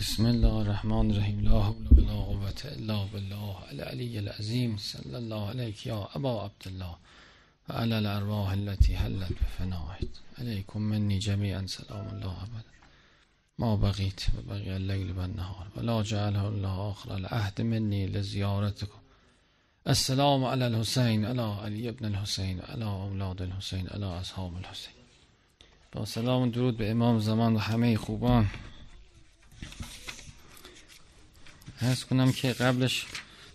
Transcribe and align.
بسم 0.00 0.26
الله 0.26 0.62
الرحمن 0.62 1.10
الرحيم. 1.10 1.40
لا 1.40 1.62
حول 1.62 1.86
ولا 1.92 2.12
قوة 2.12 2.60
إلا 2.64 2.98
بالله 3.12 3.56
العلي 3.72 4.18
العظيم. 4.18 4.76
صلى 4.76 5.18
الله 5.18 5.48
عليك 5.48 5.86
يا 5.86 6.08
أبا 6.16 6.32
عبد 6.44 6.64
الله 6.66 6.96
وعلى 7.68 7.98
الأرواح 7.98 8.50
التي 8.52 8.96
هلت 8.96 9.32
بفنائك 9.32 10.10
عليكم 10.38 10.80
مني 10.80 11.18
جميعا. 11.18 11.66
سلام 11.66 12.06
الله 12.14 12.34
أبدا. 12.46 12.72
ما 13.58 13.74
بغيت؟ 13.74 14.20
وبقي 14.38 14.76
الليل 14.76 15.18
والنهار. 15.18 15.66
ولا 15.76 16.02
جعله 16.02 16.48
الله 16.48 16.90
آخر 16.90 17.16
العهد 17.16 17.60
مني 17.60 18.06
لزيارتكم. 18.06 19.00
السلام 19.88 20.44
على 20.44 20.66
الحسين 20.66 21.24
على 21.24 21.42
علي 21.42 21.90
بن 21.90 22.04
الحسين 22.06 22.60
على 22.60 22.84
أولاد 22.84 23.42
الحسين 23.42 23.84
على 23.90 24.06
أصحاب 24.20 24.56
الحسين. 24.56 24.96
با 25.92 26.04
سلام 26.04 26.42
و 26.42 26.50
درود 26.50 26.76
به 26.76 26.90
امام 26.90 27.18
زمان 27.18 27.56
و 27.56 27.58
همه 27.58 27.96
خوبان. 27.96 28.46
هست 31.80 32.04
کنم 32.04 32.32
که 32.32 32.52
قبلش 32.52 33.06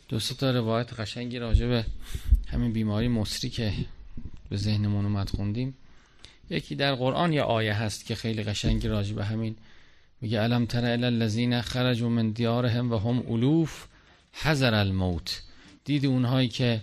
دو 0.09 0.19
تا 0.19 0.51
روایت 0.51 0.99
قشنگی 0.99 1.39
راجع 1.39 1.67
به 1.67 1.85
همین 2.47 2.73
بیماری 2.73 3.07
مصری 3.07 3.49
که 3.49 3.73
به 4.49 4.57
ذهنمون 4.57 5.05
اومد 5.05 5.29
خوندیم. 5.29 5.77
یکی 6.49 6.75
در 6.75 6.95
قرآن 6.95 7.33
یا 7.33 7.43
آیه 7.43 7.73
هست 7.73 8.05
که 8.05 8.15
خیلی 8.15 8.43
قشنگی 8.43 8.87
راجع 8.87 9.15
به 9.15 9.25
همین. 9.25 9.55
میگه 10.21 10.39
علم 10.39 10.65
تر 10.65 10.85
الی 10.85 11.05
الذین 11.05 11.61
خرجوا 11.61 12.09
من 12.09 12.29
دیارهم 12.29 12.91
و 12.91 12.97
هم 12.97 13.31
الوف 13.31 13.85
حذر 14.33 14.73
الموت. 14.73 15.41
دید 15.85 16.05
اونهایی 16.05 16.47
که 16.47 16.81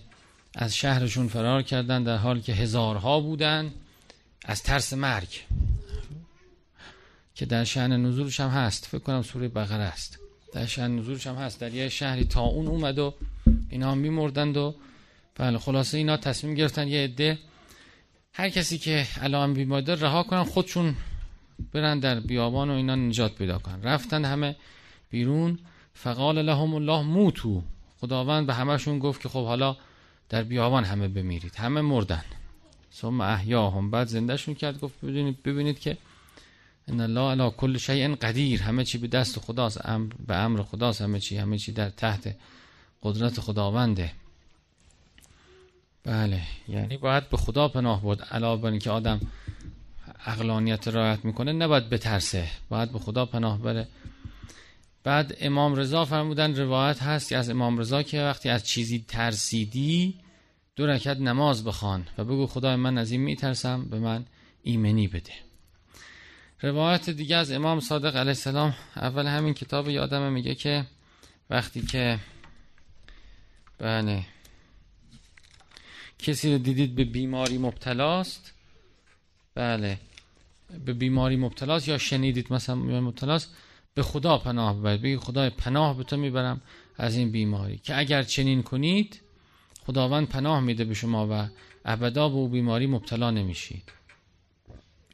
از 0.54 0.76
شهرشون 0.76 1.28
فرار 1.28 1.62
کردن 1.62 2.02
در 2.02 2.16
حال 2.16 2.40
که 2.40 2.52
هزارها 2.52 3.20
بودن 3.20 3.72
از 4.44 4.62
ترس 4.62 4.92
مرگ. 4.92 5.40
که 7.34 7.46
در 7.46 7.64
شهن 7.64 8.06
نزولش 8.06 8.40
هم 8.40 8.48
هست. 8.48 8.86
فکر 8.86 8.98
کنم 8.98 9.22
سوره 9.22 9.48
بقره 9.48 9.82
است. 9.82 10.21
در 10.52 10.66
شهن 10.66 10.98
نزولش 10.98 11.26
هم 11.26 11.34
هست. 11.34 11.60
در 11.60 11.74
یه 11.74 11.88
شهری 11.88 12.24
تا 12.24 12.40
اون 12.40 12.66
اومد 12.66 12.98
و 12.98 13.14
اینا 13.70 13.90
هم 13.90 13.98
میمردند 13.98 14.56
و 14.56 14.74
بله 15.34 15.58
خلاصه 15.58 15.98
اینا 15.98 16.16
تصمیم 16.16 16.54
گرفتن 16.54 16.88
یه 16.88 17.04
عده 17.04 17.38
هر 18.32 18.48
کسی 18.48 18.78
که 18.78 19.06
الان 19.20 19.54
بیماری 19.54 19.84
داره 19.84 20.00
رها 20.00 20.22
کنن 20.22 20.44
خودشون 20.44 20.96
برن 21.72 21.98
در 21.98 22.20
بیابان 22.20 22.70
و 22.70 22.72
اینا 22.72 22.94
نجات 22.94 23.34
پیدا 23.34 23.58
کنن. 23.58 23.82
رفتن 23.82 24.24
همه 24.24 24.56
بیرون. 25.10 25.58
فقال 25.94 26.42
لهم 26.42 26.74
الله 26.74 27.02
موتو. 27.02 27.62
خداوند 28.00 28.46
به 28.46 28.54
همهشون 28.54 28.98
گفت 28.98 29.22
که 29.22 29.28
خب 29.28 29.44
حالا 29.44 29.76
در 30.28 30.42
بیابان 30.42 30.84
همه 30.84 31.08
بمیرید. 31.08 31.54
همه 31.56 31.80
مردن. 31.80 32.24
ثم 32.94 33.20
احیاهم. 33.20 33.90
بعد 33.90 34.06
زندهشون 34.06 34.54
کرد. 34.54 34.80
گفت 34.80 35.00
ببینید 35.00 35.42
ببینید 35.42 35.78
که 35.78 35.96
ان 36.88 37.00
الله 37.00 37.30
علی 37.30 37.50
کل 37.56 37.78
شیء 37.78 38.14
قدیر 38.14 38.62
همه 38.62 38.84
چی 38.84 38.98
به 38.98 39.06
دست 39.06 39.38
خداست. 39.38 39.86
امر 39.86 40.12
به 40.26 40.36
امر 40.36 40.62
خداست. 40.62 41.02
همه 41.02 41.20
چی 41.20 41.36
همه 41.36 41.58
چی 41.58 41.72
در 41.72 41.90
تحت 41.90 42.36
قدرت 43.02 43.40
خداونده. 43.40 44.12
بله 46.04 46.42
یعنی 46.68 46.96
باید 46.96 47.28
به 47.28 47.36
خدا 47.36 47.68
پناه 47.68 48.02
بود 48.02 48.22
علاوه 48.22 48.62
بر 48.62 48.70
اینکه 48.70 48.90
آدم 48.90 49.20
اقلانیت 50.26 50.88
رعایت 50.88 51.24
می‌کنه 51.24 51.52
نباید 51.52 51.90
بترسه. 51.90 52.48
باید 52.68 52.92
به 52.92 52.98
خدا 52.98 53.26
پناه 53.26 53.58
بره. 53.58 53.88
بعد 55.04 55.36
امام 55.40 55.74
رضا 55.74 56.04
فرمودن 56.04 56.56
روایت 56.56 57.02
هست 57.02 57.28
که 57.28 57.36
از 57.36 57.50
امام 57.50 57.78
رضا 57.78 58.02
که 58.02 58.22
وقتی 58.22 58.48
از 58.48 58.66
چیزی 58.66 59.04
ترسیدی 59.08 60.14
دو 60.76 60.86
رکعت 60.86 61.16
نماز 61.16 61.64
بخوان 61.64 62.06
و 62.18 62.24
بگو 62.24 62.46
خدای 62.46 62.76
من 62.76 62.98
از 62.98 63.10
این 63.10 63.20
میترسم 63.20 63.84
به 63.84 63.98
من 63.98 64.24
ایمنی 64.62 65.08
بده. 65.08 65.32
روایت 66.62 67.10
دیگه 67.10 67.36
از 67.36 67.52
امام 67.52 67.80
صادق 67.80 68.16
علیه 68.16 68.28
السلام 68.28 68.74
اول 68.96 69.26
همین 69.26 69.54
کتاب 69.54 69.88
یادمه 69.88 70.30
میگه 70.30 70.54
که 70.54 70.86
وقتی 71.50 71.82
که 71.82 72.18
بله 73.78 74.24
کسی 76.18 76.52
رو 76.52 76.58
دیدید 76.58 76.94
به 76.94 77.04
بیماری 77.04 77.58
مبتلاست 77.58 78.52
بله 79.54 79.98
به 80.84 80.92
بیماری 80.92 81.36
مبتلاست 81.36 81.88
یا 81.88 81.98
شنیدید 81.98 82.52
مثلا 82.52 82.74
مبتلاست 82.76 83.54
به 83.94 84.02
خدا 84.02 84.38
پناه 84.38 84.78
ببرید 84.78 85.02
بگید 85.02 85.18
خدای 85.18 85.50
پناه 85.50 85.96
به 85.96 86.04
تو 86.04 86.16
می‌برم 86.16 86.60
از 86.96 87.16
این 87.16 87.30
بیماری 87.30 87.78
که 87.78 87.98
اگر 87.98 88.22
چنین 88.22 88.62
کنید 88.62 89.20
خداوند 89.86 90.28
پناه 90.28 90.60
میده 90.60 90.84
به 90.84 90.94
شما 90.94 91.28
و 91.30 91.48
ابدا 91.84 92.28
به 92.28 92.34
او 92.34 92.48
بیماری 92.48 92.86
مبتلا 92.86 93.30
نمیشید. 93.30 93.92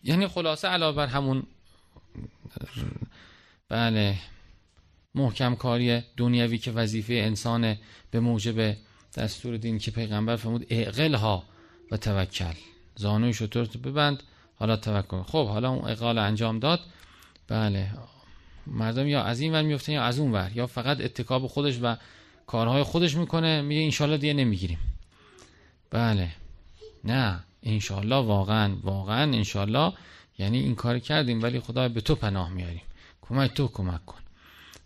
یعنی 0.04 0.26
خلاصه 0.26 0.68
علاوه 0.68 0.96
بر 0.96 1.06
همون 1.06 1.42
بله 3.68 4.18
محکم 5.14 5.54
کاری 5.54 6.02
دنیوی 6.16 6.58
که 6.58 6.70
وظیفه 6.70 7.14
انسان 7.14 7.76
به 8.10 8.20
موجب 8.20 8.76
دستور 9.14 9.56
دین 9.56 9.78
که 9.78 9.90
پیغمبر 9.90 10.36
فرمود 10.36 10.66
اقلها 10.70 11.44
و 11.90 11.96
توکل. 11.96 12.54
زانوی 12.96 13.34
شطور 13.34 13.66
ببند 13.66 14.22
حالا 14.54 14.76
توکل. 14.76 15.22
خب 15.22 15.48
حالا 15.48 15.70
اون 15.70 15.90
اقال 15.90 16.18
انجام 16.18 16.58
داد. 16.58 16.80
بله 17.48 17.90
مردم 18.66 19.06
یا 19.06 19.22
از 19.22 19.40
این 19.40 19.52
ور 19.52 19.62
میفتن 19.62 19.92
یا 19.92 20.02
از 20.02 20.18
اون 20.18 20.32
ور 20.32 20.50
یا 20.54 20.66
فقط 20.66 21.00
اتکاب 21.00 21.46
خودش 21.46 21.78
و 21.82 21.96
کارهای 22.46 22.82
خودش 22.82 23.14
می‌کنه 23.16 23.62
میگه 23.62 23.82
انشالله 23.82 24.18
دیگه 24.18 24.32
نمی‌گیریم. 24.32 24.78
بله. 25.90 26.28
نه. 27.04 27.44
انشالله 27.62 28.16
واقعا 28.16 28.76
واقعا 28.82 29.22
انشالله 29.22 29.92
یعنی 30.38 30.58
این 30.58 30.74
کار 30.74 30.98
کردیم 30.98 31.42
ولی 31.42 31.60
خدا 31.60 31.88
به 31.88 32.00
تو 32.00 32.14
پناه 32.14 32.50
میاریم. 32.50 32.82
کمک 33.20 33.54
تو 33.54 33.68
کمک 33.68 34.06
کن. 34.06 34.18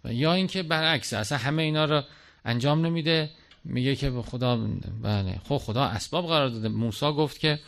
و 0.04 0.12
یا 0.12 0.32
اینکه 0.32 0.62
برعکس 0.62 1.12
اصلا 1.12 1.38
همه 1.38 1.62
اینا 1.62 1.84
رو 1.84 2.02
انجام 2.44 2.86
نمیده. 2.86 3.30
میگه 3.64 3.96
که 3.96 4.10
به 4.10 4.22
خدا 4.22 4.56
بله 5.02 5.40
خب 5.48 5.58
خدا 5.58 5.84
اسباب 5.84 6.26
قرار 6.26 6.48
داده. 6.48 6.68
موسی 6.68 7.12
گفت 7.12 7.38
که 7.38 7.60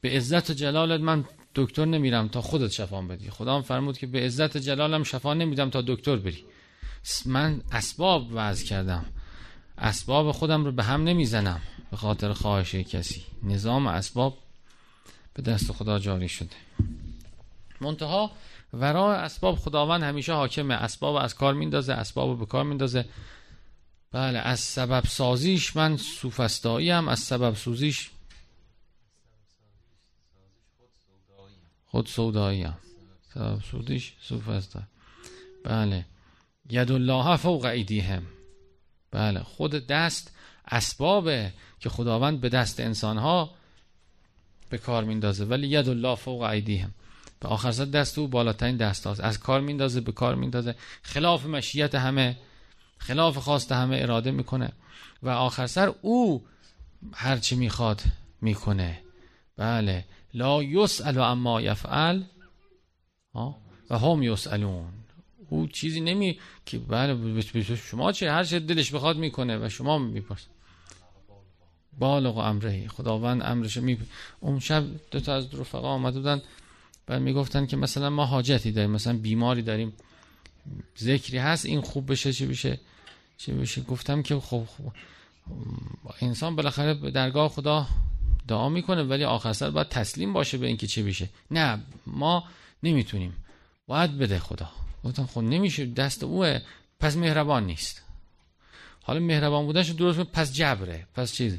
به 0.00 0.10
عزت 0.10 0.50
و 0.50 0.52
جلالت 0.54 1.00
من 1.00 1.24
دکتر 1.54 1.84
نمیرم 1.84 2.28
تا 2.28 2.40
خودت 2.40 2.70
شفا 2.70 3.02
بدی. 3.02 3.30
خدا 3.30 3.56
هم 3.56 3.62
فرمود 3.62 3.98
که 3.98 4.06
به 4.06 4.20
عزت 4.20 4.56
جلالم 4.56 5.02
شفا 5.02 5.34
نمیدم 5.34 5.70
تا 5.70 5.82
دکتر 5.82 6.16
بری. 6.16 6.44
من 7.26 7.62
اسباب 7.72 8.26
وضع 8.32 8.66
کردم. 8.66 9.04
اسباب 9.78 10.32
خودم 10.32 10.64
رو 10.64 10.72
به 10.72 10.82
هم 10.82 11.04
نمی‌زنم 11.04 11.60
به 11.90 11.96
خاطر 11.96 12.32
خواهش 12.32 12.74
کسی. 12.74 13.22
نظام 13.42 13.86
اسباب 13.86 14.38
به 15.34 15.42
دست 15.42 15.72
خدا 15.72 15.98
جاری 15.98 16.28
شده. 16.28 16.56
منتها 17.80 18.30
ورای 18.72 19.16
اسباب 19.16 19.56
خداوند 19.56 20.02
همیشه 20.02 20.32
حاکمه. 20.32 20.74
اسباب 20.74 21.14
از 21.14 21.34
کار 21.34 21.54
میندازه 21.54 21.92
اسباب 21.92 22.38
به 22.38 22.46
کار 22.46 22.64
میندازه. 22.64 23.04
بله 24.12 24.38
از 24.38 24.60
سبب 24.60 25.04
سازیش 25.06 25.76
من 25.76 25.96
سوفستایی 25.96 26.90
هم 26.90 27.08
از 27.08 27.18
سبب 27.18 27.54
سوزیش 27.54 28.10
خود 31.86 32.06
سودایی 32.06 32.62
هم 32.62 32.78
سبب 33.34 33.60
سودیش 33.70 34.12
سوفستایی. 34.20 34.84
بله 35.64 36.06
ید 36.70 36.92
الله 36.92 37.36
فوق 37.36 37.64
ایدیهم. 37.64 38.22
بله 39.10 39.40
خود 39.40 39.86
دست 39.86 40.32
اسبابه 40.68 41.52
که 41.80 41.88
خداوند 41.88 42.40
به 42.40 42.48
دست 42.48 42.80
انسانها 42.80 43.54
به 44.72 44.78
کار 44.78 45.04
میندازه 45.04 45.44
ولی 45.44 45.68
ید 45.68 45.88
الله 45.88 46.14
فوق 46.14 46.42
ایدیهم. 46.42 46.94
به 47.40 47.48
آخر 47.48 47.72
سر 47.72 47.84
دست 47.84 48.18
او 48.18 48.28
بالاترین 48.28 48.76
دست 48.76 49.06
هاست. 49.06 49.20
از 49.20 49.38
کار 49.38 49.60
میندازه 49.60 50.00
به 50.00 50.12
کار 50.12 50.34
میندازه. 50.34 50.74
خلاف 51.02 51.46
مشیت 51.46 51.94
همه 51.94 52.36
خلاف 52.98 53.38
خواست 53.38 53.72
همه 53.72 53.96
اراده 54.02 54.30
می‌کنه. 54.30 54.72
و 55.22 55.28
آخر 55.28 55.66
سر 55.66 55.92
او 56.02 56.42
هرچی 57.12 57.56
می‌خواد 57.56 58.02
می‌کنه. 58.40 59.00
بله. 59.56 60.04
لا 60.34 60.62
یسأل 60.62 61.18
اما 61.18 61.60
یفعل. 61.60 62.22
و 63.90 63.98
هم 63.98 64.22
یسألون. 64.22 64.92
او 65.48 65.66
چیزی 65.66 66.00
نمی 66.00 66.38
که 66.66 66.78
بله 66.78 67.40
شما 67.76 68.12
چه 68.12 68.30
هر 68.32 68.44
چه 68.44 68.60
دلش 68.60 68.94
بخواد 68.94 69.16
می‌کنه 69.16 69.66
و 69.66 69.68
شما 69.68 69.98
میپرس. 69.98 70.46
بالغ 71.98 72.36
و 72.36 72.40
امره 72.40 72.88
خداوند 72.88 73.42
امرش 73.42 73.76
می 73.76 73.98
اون 74.40 74.60
شب 74.60 74.84
دو 75.10 75.20
تا 75.20 75.34
از 75.34 75.54
رفقا 75.54 75.88
آمده 75.88 76.18
بودن 76.18 76.42
بعد 77.06 77.22
می‌گفتن 77.22 77.66
که 77.66 77.76
مثلا 77.76 78.10
ما 78.10 78.26
حاجتی 78.26 78.72
داریم 78.72 78.90
مثلا 78.90 79.18
بیماری 79.18 79.62
داریم. 79.62 79.92
ذکری 80.98 81.38
هست 81.38 81.66
این 81.66 81.80
خوب 81.80 82.12
بشه 82.12 82.32
چه 82.32 82.46
بشه؟ 82.46 82.80
چه 83.36 83.54
بشه؟ 83.54 83.82
گفتم 83.82 84.22
که 84.22 84.40
خب, 84.40 84.64
خب 84.64 84.92
انسان 86.20 86.56
بالاخره 86.56 86.94
به 86.94 87.10
درگاه 87.10 87.48
خدا 87.48 87.86
دعا 88.48 88.68
می‌کنه 88.68 89.02
ولی 89.02 89.24
آخر 89.24 89.52
سر 89.52 89.70
باید 89.70 89.88
تسلیم 89.88 90.32
باشه 90.32 90.58
به 90.58 90.66
اینکه 90.66 90.86
چه 90.86 91.02
بشه. 91.02 91.28
نه 91.50 91.80
ما 92.06 92.44
نمی‌تونیم. 92.82 93.36
باید 93.86 94.18
بده 94.18 94.38
خدا. 94.38 94.70
گفتم 95.04 95.26
خب 95.26 95.40
نمیشه 95.40 95.86
دست 95.86 96.24
اوه 96.24 96.60
پس 97.00 97.16
مهربان 97.16 97.66
نیست. 97.66 98.02
حالا 99.02 99.20
مهربان 99.20 99.66
بودنش 99.66 99.90
درست 99.90 100.20
پس 100.20 100.52
جبره. 100.52 101.06
پس 101.14 101.32
چیز؟ 101.32 101.58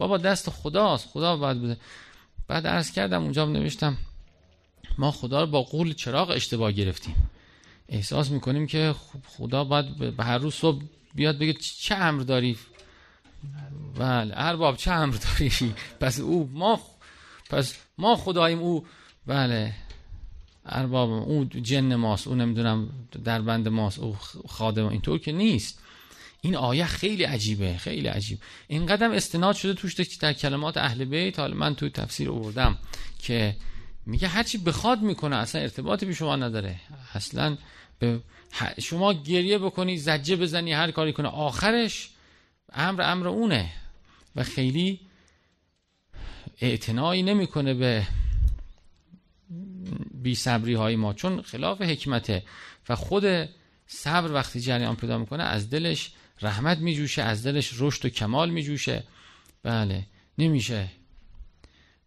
بابا 0.00 0.18
دست 0.18 0.50
خداست 0.50 1.08
خدا 1.08 1.36
باید 1.36 1.62
بده 1.62 1.76
بعد 2.48 2.66
عرض 2.66 2.90
کردم 2.92 3.22
اونجا 3.22 3.46
نوشتم 3.46 3.96
ما 4.98 5.10
خدا 5.10 5.40
رو 5.40 5.46
با 5.46 5.62
قول 5.62 5.92
چراغ 5.92 6.30
اشتباه 6.30 6.72
گرفتیم. 6.72 7.16
احساس 7.88 8.30
می‌کنیم 8.30 8.66
که 8.66 8.94
خدا 9.26 9.64
باید 9.64 10.16
به 10.16 10.24
هر 10.24 10.38
روز 10.38 10.54
صبح 10.54 10.82
بیاد 11.14 11.38
بگه 11.38 11.52
چه 11.52 11.94
امر 11.94 12.22
داری؟ 12.22 12.56
بله 13.98 14.32
ارباب 14.36 14.76
چه 14.76 14.90
امر 14.90 15.14
داری؟ 15.14 15.52
پس 16.00 16.20
او 16.20 16.50
ما 16.52 16.80
پس 17.50 17.74
ما 17.98 18.16
خداییم 18.16 18.58
او. 18.58 18.86
بله 19.26 19.74
ارباب 20.66 21.10
او 21.10 21.44
جن 21.44 21.94
ماست 21.94 22.28
او 22.28 22.34
نمی‌دونم 22.34 22.88
در 23.24 23.40
بند 23.40 23.68
ماست 23.68 23.98
او 23.98 24.16
خادم 24.48 24.86
اینطور 24.86 25.18
که 25.18 25.32
نیست. 25.32 25.78
این 26.40 26.56
آیه 26.56 26.86
خیلی 26.86 27.24
عجیبه 27.24 27.76
خیلی 27.76 28.08
عجیب. 28.08 28.38
این 28.68 28.86
قدم 28.86 29.10
استناد 29.10 29.56
شده 29.56 29.74
توش 29.74 29.94
در 29.94 30.32
کلمات 30.32 30.76
اهل 30.76 31.04
بیت 31.04 31.38
حالا 31.38 31.54
من 31.54 31.74
توی 31.74 31.90
تفسیر 31.90 32.30
آوردم 32.30 32.78
که 33.18 33.56
میگه 34.06 34.28
هرچی 34.28 34.58
بخواد 34.58 35.02
می‌کنه 35.02 35.36
اصلا 35.36 35.60
ارتباطی 35.60 36.06
به 36.06 36.14
شما 36.14 36.36
نداره. 36.36 36.76
اصلا 37.14 37.56
به 37.98 38.20
شما 38.80 39.12
گریه 39.12 39.58
بکنی 39.58 39.98
زجه 39.98 40.36
بزنی 40.36 40.72
هر 40.72 40.90
کاری 40.90 41.12
کنه 41.12 41.28
آخرش 41.28 42.10
امر 42.72 43.02
امر 43.02 43.28
اونه. 43.28 43.72
و 44.36 44.44
خیلی 44.44 45.00
اعتنایی 46.60 47.22
نمی‌کنه 47.22 47.74
به 47.74 48.06
بی 50.14 50.34
صبری 50.34 50.74
های 50.74 50.96
ما. 50.96 51.12
چون 51.12 51.42
خلاف 51.42 51.82
حکمته. 51.82 52.42
و 52.88 52.96
خود 52.96 53.24
صبر 53.86 54.32
وقتی 54.32 54.60
جریان 54.60 54.96
پیدا 54.96 55.18
می‌کنه 55.18 55.42
از 55.42 55.70
دلش 55.70 56.12
رحمت 56.42 56.78
میجوشه 56.78 57.22
از 57.22 57.46
دلش 57.46 57.74
رشد 57.78 58.06
و 58.06 58.08
کمال 58.08 58.50
میجوشه. 58.50 59.04
بله 59.62 60.06
نمیشه. 60.38 60.88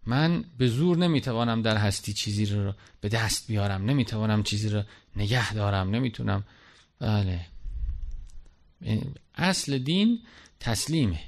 من 0.06 0.46
به 0.58 0.68
زور 0.68 0.98
نمی‌توانم 0.98 1.62
در 1.62 1.78
هستی 1.78 2.14
چیزی 2.14 2.46
رو 2.46 2.74
به 3.02 3.10
دست 3.10 3.48
بیارم 3.48 3.86
نمی‌توانم 3.86 4.44
چیزی 4.44 4.70
رو 4.70 4.84
نگه 5.16 5.54
دارم 5.54 5.90
نمی‌تونم. 5.90 6.44
بله. 7.00 7.46
اصل 9.36 9.78
دین 9.78 10.20
تسلیمه. 10.60 11.20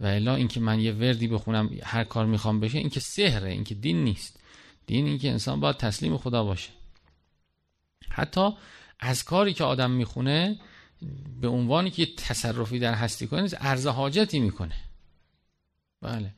و 0.00 0.06
الا 0.06 0.34
اینکه 0.34 0.60
من 0.60 0.80
یه 0.80 0.92
وردی 0.92 1.28
بخونم 1.28 1.70
هر 1.82 2.04
کار 2.04 2.26
می‌خوام 2.26 2.60
بشه 2.60 2.78
اینکه 2.78 3.00
سحره 3.00 3.50
اینکه 3.50 3.74
دین 3.74 4.04
نیست. 4.04 4.40
دین 4.86 5.06
اینکه 5.06 5.30
انسان 5.30 5.60
باید 5.60 5.76
تسلیم 5.76 6.16
خدا 6.16 6.44
باشه. 6.44 6.70
حتی 8.10 8.50
از 9.00 9.24
کاری 9.24 9.54
که 9.54 9.64
آدم 9.64 9.90
می‌خونه 9.90 10.58
به 11.40 11.48
عنوانی 11.48 11.90
که 11.90 12.06
تصرفی 12.06 12.78
در 12.78 12.94
هستی 12.94 13.26
کنه 13.26 13.48
ارز 13.60 13.86
حاجتی 13.86 14.40
می‌کنه. 14.40 14.74
بله. 16.02 16.34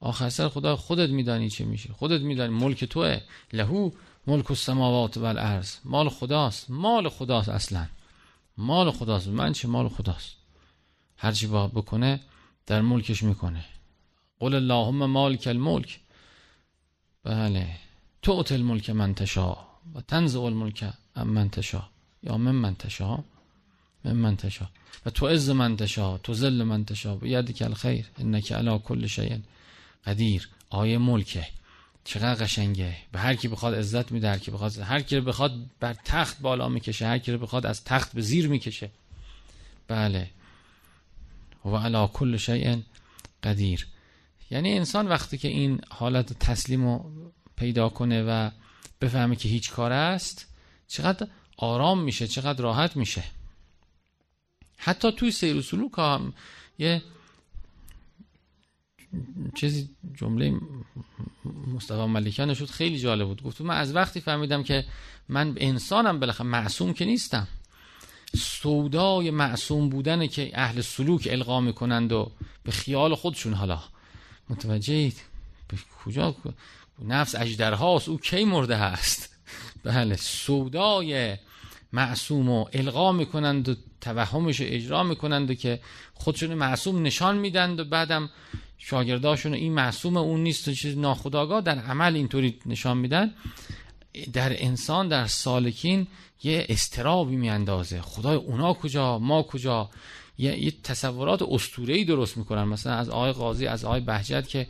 آخر 0.00 0.28
سر 0.28 0.48
خدا 0.48 0.76
خودت 0.76 1.10
میدانی 1.10 1.50
چه 1.50 1.64
میشه. 1.64 1.92
خودت 1.92 2.20
میدانی 2.20 2.54
ملک 2.54 2.84
توه. 2.84 3.20
لهو 3.52 3.90
ملک 4.26 4.50
السماوات 4.50 5.16
و 5.16 5.24
الارض 5.24 5.76
مال 5.84 6.08
خداست. 6.08 6.70
مال 6.70 7.08
خداست 7.08 7.48
اصلا. 7.48 7.86
مال 8.56 8.90
خداست. 8.90 9.28
من 9.28 9.52
چه 9.52 9.68
مال 9.68 9.88
خداست؟ 9.88 10.36
هرچی 11.16 11.46
با 11.46 11.68
بکنه 11.68 12.20
در 12.66 12.80
ملکش 12.82 13.22
می‌کنه. 13.22 13.64
قل 14.38 14.54
اللهم 14.54 15.06
مالک 15.06 15.46
الملک. 15.46 16.00
بله. 17.24 17.76
تو 18.22 18.44
الملک 18.50 18.90
من 18.90 19.14
تشا 19.14 19.56
و 19.94 20.00
تنزع 20.00 20.40
الملک 20.40 20.92
من 21.16 21.50
تشا 21.50 21.88
یا 22.22 22.36
من 22.36 22.50
من 22.50 22.74
تشا 22.74 23.24
من 24.12 24.36
تشا 24.36 24.68
و 25.06 25.10
تو 25.10 25.26
عز 25.26 25.50
من 25.50 25.76
تشا 25.76 26.18
تو 26.18 26.34
ذل 26.34 26.62
من 26.62 26.84
تشا 26.84 27.16
و 27.16 27.26
یدک 27.26 27.62
الخیر 27.62 28.06
انک 28.18 28.52
علی 28.52 28.78
کل 28.78 29.06
شیء 29.06 29.38
قدیر. 30.06 30.48
آیه 30.70 30.98
ملکه. 30.98 31.46
چقدر 32.04 32.44
قشنگه. 32.44 32.96
به 33.12 33.18
هر 33.18 33.34
کی 33.34 33.48
بخواد 33.48 33.74
عزت 33.74 34.12
میده 34.12 34.28
هر 34.28 34.38
کی 34.38 34.50
بخواد 34.50 34.78
هر 34.78 35.00
کی 35.00 35.20
بخواد 35.20 35.52
بر 35.80 35.94
تخت 36.04 36.40
بالا 36.40 36.68
می‌کشه 36.68 37.06
هر 37.06 37.18
کی 37.18 37.36
بخواد 37.36 37.66
از 37.66 37.84
تخت 37.84 38.12
به 38.12 38.20
زیر 38.20 38.48
می‌کشه. 38.48 38.90
بله. 39.88 40.30
و 41.64 41.76
علا 41.76 42.06
کل 42.06 42.36
شیء 42.36 42.76
قدیر. 43.42 43.86
یعنی 44.50 44.72
انسان 44.72 45.08
وقتی 45.08 45.38
که 45.38 45.48
این 45.48 45.80
حالت 45.90 46.32
تسلیم 46.32 46.84
رو 46.84 47.10
پیدا 47.56 47.88
کنه 47.88 48.22
و 48.22 48.50
بفهمه 49.00 49.36
که 49.36 49.48
هیچ 49.48 49.70
کار 49.70 49.92
است 49.92 50.46
چقدر 50.88 51.26
آرام 51.56 52.02
میشه 52.02 52.26
چقدر 52.26 52.62
راحت 52.62 52.96
میشه. 52.96 53.24
حتی 54.84 55.12
توی 55.12 55.30
سیر 55.30 55.56
و 55.56 55.62
سلوک 55.62 55.92
هم 55.98 56.32
یه 56.78 57.02
چیزی 59.54 59.88
جمله 60.14 60.60
مصطفی 61.74 62.06
ملکیان 62.06 62.54
شد 62.54 62.66
خیلی 62.66 62.98
جالب 62.98 63.28
بود. 63.28 63.42
گفت 63.42 63.60
من 63.60 63.76
از 63.76 63.94
وقتی 63.94 64.20
فهمیدم 64.20 64.62
که 64.62 64.84
من 65.28 65.54
انسانم 65.56 66.20
بالاخره 66.20 66.46
معصوم 66.46 66.92
که 66.92 67.04
نیستم. 67.04 67.48
سودای 68.36 69.30
معصوم 69.30 69.88
بودن 69.88 70.26
که 70.26 70.50
اهل 70.54 70.80
سلوک 70.80 71.28
القا 71.30 71.60
می‌کنند 71.60 72.12
و 72.12 72.32
به 72.64 72.72
خیال 72.72 73.14
خودشون 73.14 73.54
حالا. 73.54 73.80
متوجهید؟ 74.50 75.20
به 75.68 75.76
کجا؟ 76.04 76.36
نفس 77.04 77.34
اجدرهاست. 77.34 78.08
او 78.08 78.18
کی 78.18 78.44
مرده 78.44 78.76
هست 78.76 79.36
بله 79.84 80.16
سودای 80.16 81.36
معصوم 81.94 82.48
و 82.48 82.64
القا 82.72 83.12
می‌کنند 83.12 83.68
و 83.68 83.74
توهمش 84.00 84.60
اجرا 84.60 85.02
می‌کنند 85.02 85.50
و 85.50 85.54
که 85.54 85.80
خودشون 86.14 86.54
معصوم 86.54 87.02
نشان 87.02 87.38
میدند 87.38 87.80
و 87.80 87.84
بعدم 87.84 88.30
شاگرداشون 88.78 89.54
این 89.54 89.72
معصوم 89.72 90.16
اون 90.16 90.42
نیست 90.42 90.68
و 90.68 90.72
چیز 90.72 90.98
ناخداگاه 90.98 91.60
در 91.60 91.78
عمل 91.78 92.14
اینطوری 92.14 92.58
نشان 92.66 92.96
میدن. 92.96 93.34
در 94.32 94.64
انسان 94.64 95.08
در 95.08 95.26
سالکین 95.26 96.06
یه 96.42 96.66
استرابی 96.68 97.36
میاندازه. 97.36 98.00
خدای 98.00 98.36
اونا 98.36 98.72
کجا؟ 98.72 99.18
ما 99.18 99.42
کجا؟ 99.42 99.90
یه, 100.38 100.64
یه 100.64 100.72
تصورات 100.82 101.42
اسطوره‌ای 101.42 102.04
درست 102.04 102.36
می‌کنن. 102.36 102.64
مثلا 102.64 102.94
از 102.94 103.08
آقای 103.08 103.32
قاضی 103.32 103.66
از 103.66 103.84
آقای 103.84 104.00
بهجت 104.00 104.48
که 104.48 104.66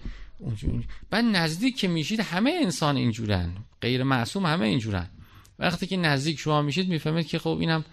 بعد 1.10 1.24
نزدیک 1.24 1.76
که 1.76 1.88
میشید 1.88 2.20
همه 2.20 2.58
انسان 2.62 2.96
اینجورن. 2.96 3.52
غیر 3.80 4.02
معصوم 4.02 4.46
همه 4.46 4.66
اینجورن. 4.66 5.08
وقتی 5.58 5.86
که 5.86 5.96
نزدیک 5.96 6.38
شما 6.38 6.62
میشید 6.62 6.88
می‌فهمید 6.88 7.26
که 7.26 7.38
خب 7.38 7.56
اینم 7.60 7.84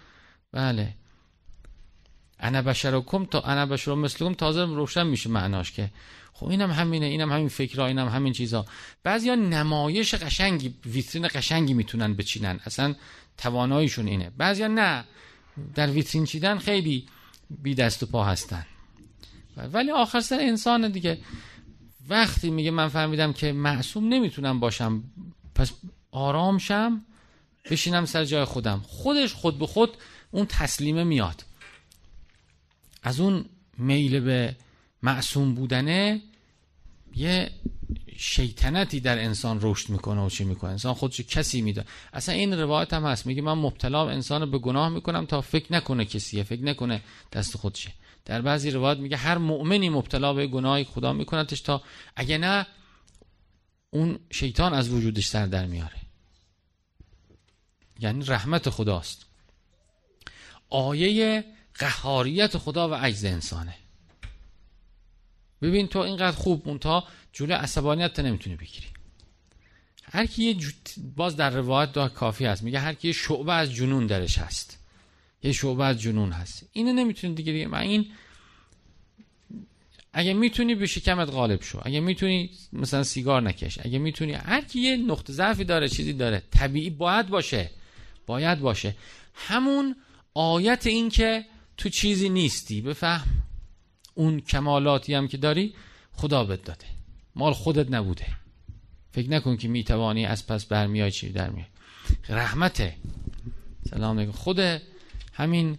بله. 0.52 0.94
انا 2.40 2.62
بشرکم 2.62 3.24
تا 3.24 3.40
انا 3.40 3.66
بشر 3.66 3.94
مثلکم 3.94 4.34
تازه 4.34 4.64
روشن 4.64 5.06
میشه 5.06 5.30
معناش 5.30 5.72
که. 5.72 5.90
خب 6.32 6.48
اینم 6.48 6.70
همینه 6.70 7.06
اینم 7.06 7.32
همین 7.32 7.48
فکرها 7.48 7.86
اینم 7.86 8.08
همین 8.08 8.32
چیزا 8.32 8.66
بعضیا 9.02 9.34
نمایش 9.34 10.14
قشنگی 10.14 10.74
ویترین 10.86 11.28
قشنگی 11.28 11.74
می‌تونن 11.74 12.14
بچینن. 12.14 12.60
اصلا 12.64 12.94
تواناییشون 13.38 14.06
اینه. 14.06 14.30
بعضیا 14.30 14.68
نه. 14.68 15.04
در 15.74 15.90
ویترین 15.90 16.24
چیدن 16.24 16.58
خیلی 16.58 17.06
بی 17.50 17.74
دست 17.74 18.02
و 18.02 18.06
پا 18.06 18.24
هستن. 18.24 18.66
ولی 19.72 19.90
آخر 19.90 20.20
سر 20.20 20.38
انسان 20.40 20.88
دیگه. 20.88 21.18
وقتی 22.08 22.50
میگه 22.50 22.70
من 22.70 22.88
فهمیدم 22.88 23.32
که 23.32 23.52
معصوم 23.52 24.08
نمی‌تونم 24.08 24.60
باشم 24.60 25.04
پس 25.54 25.72
آرام 26.10 26.58
شم 26.58 27.02
بشینم 27.70 28.04
سر 28.04 28.24
جای 28.24 28.44
خودم. 28.44 28.84
خودش 28.86 29.32
خود 29.32 29.58
به 29.58 29.66
خود 29.66 29.96
اون 30.30 30.46
تسلیمه 30.46 31.04
میاد. 31.04 31.44
از 33.02 33.20
اون 33.20 33.44
میل 33.78 34.20
به 34.20 34.56
معصوم 35.02 35.54
بودنه 35.54 36.22
یه 37.16 37.50
شیطنتی 38.16 39.00
در 39.00 39.18
انسان 39.18 39.58
رشد 39.62 39.88
می‌کنه 39.90 40.20
و 40.20 40.30
چی 40.30 40.44
می‌کنه. 40.44 40.70
انسان 40.70 40.94
خودش 40.94 41.20
کسی 41.20 41.62
میده. 41.62 41.84
اصلا 42.12 42.34
این 42.34 42.52
روایت 42.52 42.92
هم 42.92 43.04
هست. 43.04 43.26
میگه 43.26 43.42
من 43.42 43.52
مبتلا 43.52 44.10
انسان 44.10 44.50
به 44.50 44.58
گناه 44.58 44.88
می‌کنم 44.88 45.26
تا 45.26 45.40
فکر 45.40 45.72
نکنه 45.72 46.04
کسیه 46.04 46.42
فکر 46.42 46.62
نکنه 46.62 47.02
دست 47.32 47.56
خودشه. 47.56 47.92
در 48.24 48.42
بعضی 48.42 48.70
روایت 48.70 48.98
میگه 48.98 49.16
هر 49.16 49.38
مؤمنی 49.38 49.88
مبتلا 49.88 50.32
به 50.34 50.46
گناه 50.46 50.84
خدا 50.84 51.12
میکنتش 51.12 51.60
تا 51.60 51.82
اگه 52.16 52.38
نه 52.38 52.66
اون 53.90 54.18
شیطان 54.30 54.74
از 54.74 54.88
وجودش 54.88 55.26
سر 55.26 55.46
در 55.46 55.66
میاره. 55.66 56.01
یعنی 58.02 58.24
رحمت 58.24 58.70
خداست. 58.70 59.26
آیه 60.68 61.44
قهاریت 61.74 62.58
خدا 62.58 62.88
و 62.88 62.94
عجز 62.94 63.24
انسانه. 63.24 63.74
ببین 65.62 65.86
تو 65.86 65.98
اینقدر 65.98 66.36
خوب 66.36 66.68
مونتا 66.68 67.04
جلو 67.32 67.54
عصبانیت 67.54 68.20
نمی‌تونی 68.20 68.56
بگیری. 68.56 68.86
هر 70.04 70.26
کی 70.26 70.44
یه 70.44 70.56
باز 71.16 71.36
در 71.36 71.50
روایت 71.50 71.92
دا 71.92 72.08
کافی 72.08 72.44
هست. 72.44 72.62
میگه 72.62 72.78
هر 72.78 72.94
کی 72.94 73.08
یه 73.08 73.14
شعبه 73.14 73.52
از 73.52 73.72
جنون 73.72 74.06
درش 74.06 74.38
هست. 74.38 74.78
یه 75.42 75.52
شعبه 75.52 75.84
از 75.84 76.00
جنون 76.00 76.32
هست. 76.32 76.68
اینو 76.72 76.92
نمی‌تونی 76.92 77.34
دیگه 77.34 77.52
دیگه 77.52 77.66
من 77.66 77.78
این 77.78 78.06
اگه 80.12 80.32
می‌تونی 80.32 80.74
به 80.74 80.86
شکمت 80.86 81.28
غالب 81.28 81.62
شو. 81.62 81.80
اگه 81.82 82.00
می‌تونی 82.00 82.50
مثلا 82.72 83.02
سیگار 83.02 83.42
نکش. 83.42 83.78
اگه 83.82 83.98
می‌تونی 83.98 84.32
هر 84.32 84.60
کی 84.60 84.80
یه 84.80 84.96
نقطه 84.96 85.32
ضعفی 85.32 85.64
داره 85.64 85.88
چیزی 85.88 86.12
داره 86.12 86.42
طبیعی 86.50 86.90
باید 86.90 87.28
باشه. 87.28 87.70
باید 88.26 88.60
باشه. 88.60 88.94
همون 89.34 89.96
آیت 90.34 90.86
این 90.86 91.08
که 91.08 91.44
تو 91.76 91.88
چیزی 91.88 92.28
نیستی 92.28 92.80
بفهم. 92.80 93.42
اون 94.14 94.40
کمالاتی 94.40 95.14
هم 95.14 95.28
که 95.28 95.36
داری 95.36 95.74
خدا 96.12 96.44
بد 96.44 96.62
داده. 96.62 96.86
مال 97.34 97.52
خودت 97.52 97.90
نبوده. 97.90 98.26
فکر 99.10 99.30
نکن 99.30 99.56
که 99.56 99.68
می‌توانی 99.68 100.26
از 100.26 100.46
پس 100.46 100.66
برمیای 100.66 101.10
چی 101.10 101.32
در 101.32 101.50
میای. 101.50 101.66
رحمته. 102.28 102.96
سلام 103.90 104.18
علیکم. 104.18 104.32
خود 104.32 104.60
همین 105.32 105.78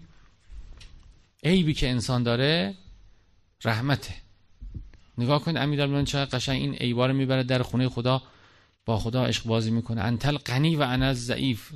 عیبی 1.43 1.73
که 1.73 1.89
انسان 1.89 2.23
داره 2.23 2.75
رحمته. 3.65 4.13
نگاه 5.17 5.43
کنید 5.43 5.57
امیرالمومنین 5.57 6.05
چقدر 6.05 6.37
قشنگ 6.37 6.61
این 6.61 6.75
عیبا 6.75 7.05
رو 7.05 7.13
می‌بره 7.13 7.43
در 7.43 7.61
خونه 7.61 7.89
خدا 7.89 8.21
با 8.85 8.99
خدا 8.99 9.25
عشق 9.25 9.43
بازی 9.43 9.71
می‌کنه. 9.71 10.01
انتل 10.01 10.37
غنی 10.37 10.75
و 10.75 10.81
انا 10.81 11.13
ضعیف. 11.13 11.71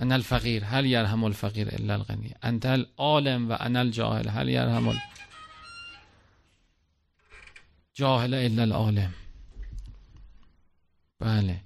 انا 0.00 0.14
الفقیر 0.14 0.64
هل 0.64 0.86
یرحم 0.86 1.24
الفقیر 1.24 1.68
الا 1.68 1.94
الغنی 1.94 2.34
انتل 2.42 2.84
عالم 2.96 3.50
و 3.50 3.56
انا 3.60 3.78
الجاهل 3.78 4.28
هل 4.28 4.48
یرحم 4.48 4.98
جاهل 7.94 8.34
الا 8.34 8.62
العالم؟ 8.62 9.14
بله. 11.20 11.60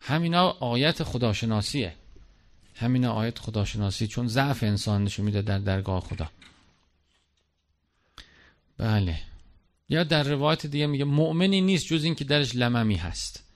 همینا 0.00 0.48
آیت 0.50 1.02
خداشناسیه. 1.02 1.94
همینا 2.74 3.12
آیت 3.12 3.38
خداشناسی 3.38 4.06
چون 4.06 4.26
ضعف 4.28 4.62
انسان 4.62 5.04
نشون 5.04 5.24
میده 5.24 5.42
در 5.42 5.58
درگاه 5.58 6.00
خدا. 6.00 6.30
بله. 8.78 9.20
یا 9.88 10.04
در 10.04 10.22
روایت 10.22 10.66
دیگه 10.66 10.86
میگه 10.86 11.04
مؤمنی 11.04 11.60
نیست 11.60 11.86
جز 11.86 12.04
اینکه 12.04 12.24
درش 12.24 12.54
لممی 12.54 12.96
هست. 12.96 13.49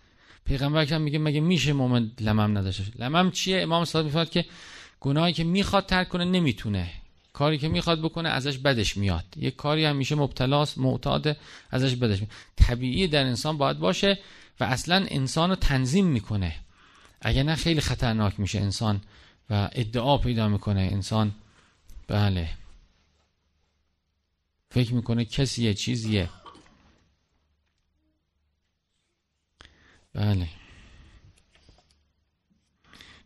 پیغمبر 0.45 0.85
که 0.85 0.99
میگه 0.99 1.19
مگه 1.19 1.41
میشه 1.41 1.73
مؤمن 1.73 2.11
لمم 2.21 2.59
نداشته 2.59 2.85
لمم 2.99 3.31
چیه؟ 3.31 3.63
امام 3.63 3.85
صادق 3.85 4.05
میفرماد 4.05 4.31
که 4.31 4.45
گناهی 5.01 5.33
که 5.33 5.45
می‌خواد 5.45 5.87
ترک 5.87 6.09
کنه 6.09 6.25
نمی‌تونه. 6.25 6.91
کاری 7.33 7.59
که 7.59 7.69
می‌خواد 7.69 8.01
بکنه 8.03 8.29
ازش 8.29 8.59
بدش 8.59 8.97
میاد. 8.97 9.25
یه 9.37 9.51
کاری 9.51 9.85
همیشه 9.85 10.15
مبتلاست 10.15 10.79
معتاد 10.79 11.37
ازش 11.71 11.97
بدش 11.97 12.19
میاد. 12.19 12.33
طبیعی 12.57 13.07
در 13.07 13.25
انسان 13.25 13.59
باید 13.59 13.79
باشه 13.79 14.19
و 14.61 14.65
اصلا 14.65 15.07
انسان 15.09 15.51
رو 15.51 15.57
تنظیم 15.57 16.07
می‌کنه. 16.07 16.55
اگر 17.21 17.43
نه 17.43 17.55
خیلی 17.55 17.81
خطرناک 17.81 18.41
میشه 18.41 18.61
انسان 18.61 19.01
و 19.51 19.69
ادعا 19.73 20.19
پیدا 20.19 20.49
می‌کنه. 20.49 20.89
انسان 20.93 21.35
بله. 22.09 22.49
فکر 24.71 24.95
می‌کنه 24.95 25.25
کسیه 25.25 25.75
چیزیه. 25.75 26.29
بله. 30.15 30.49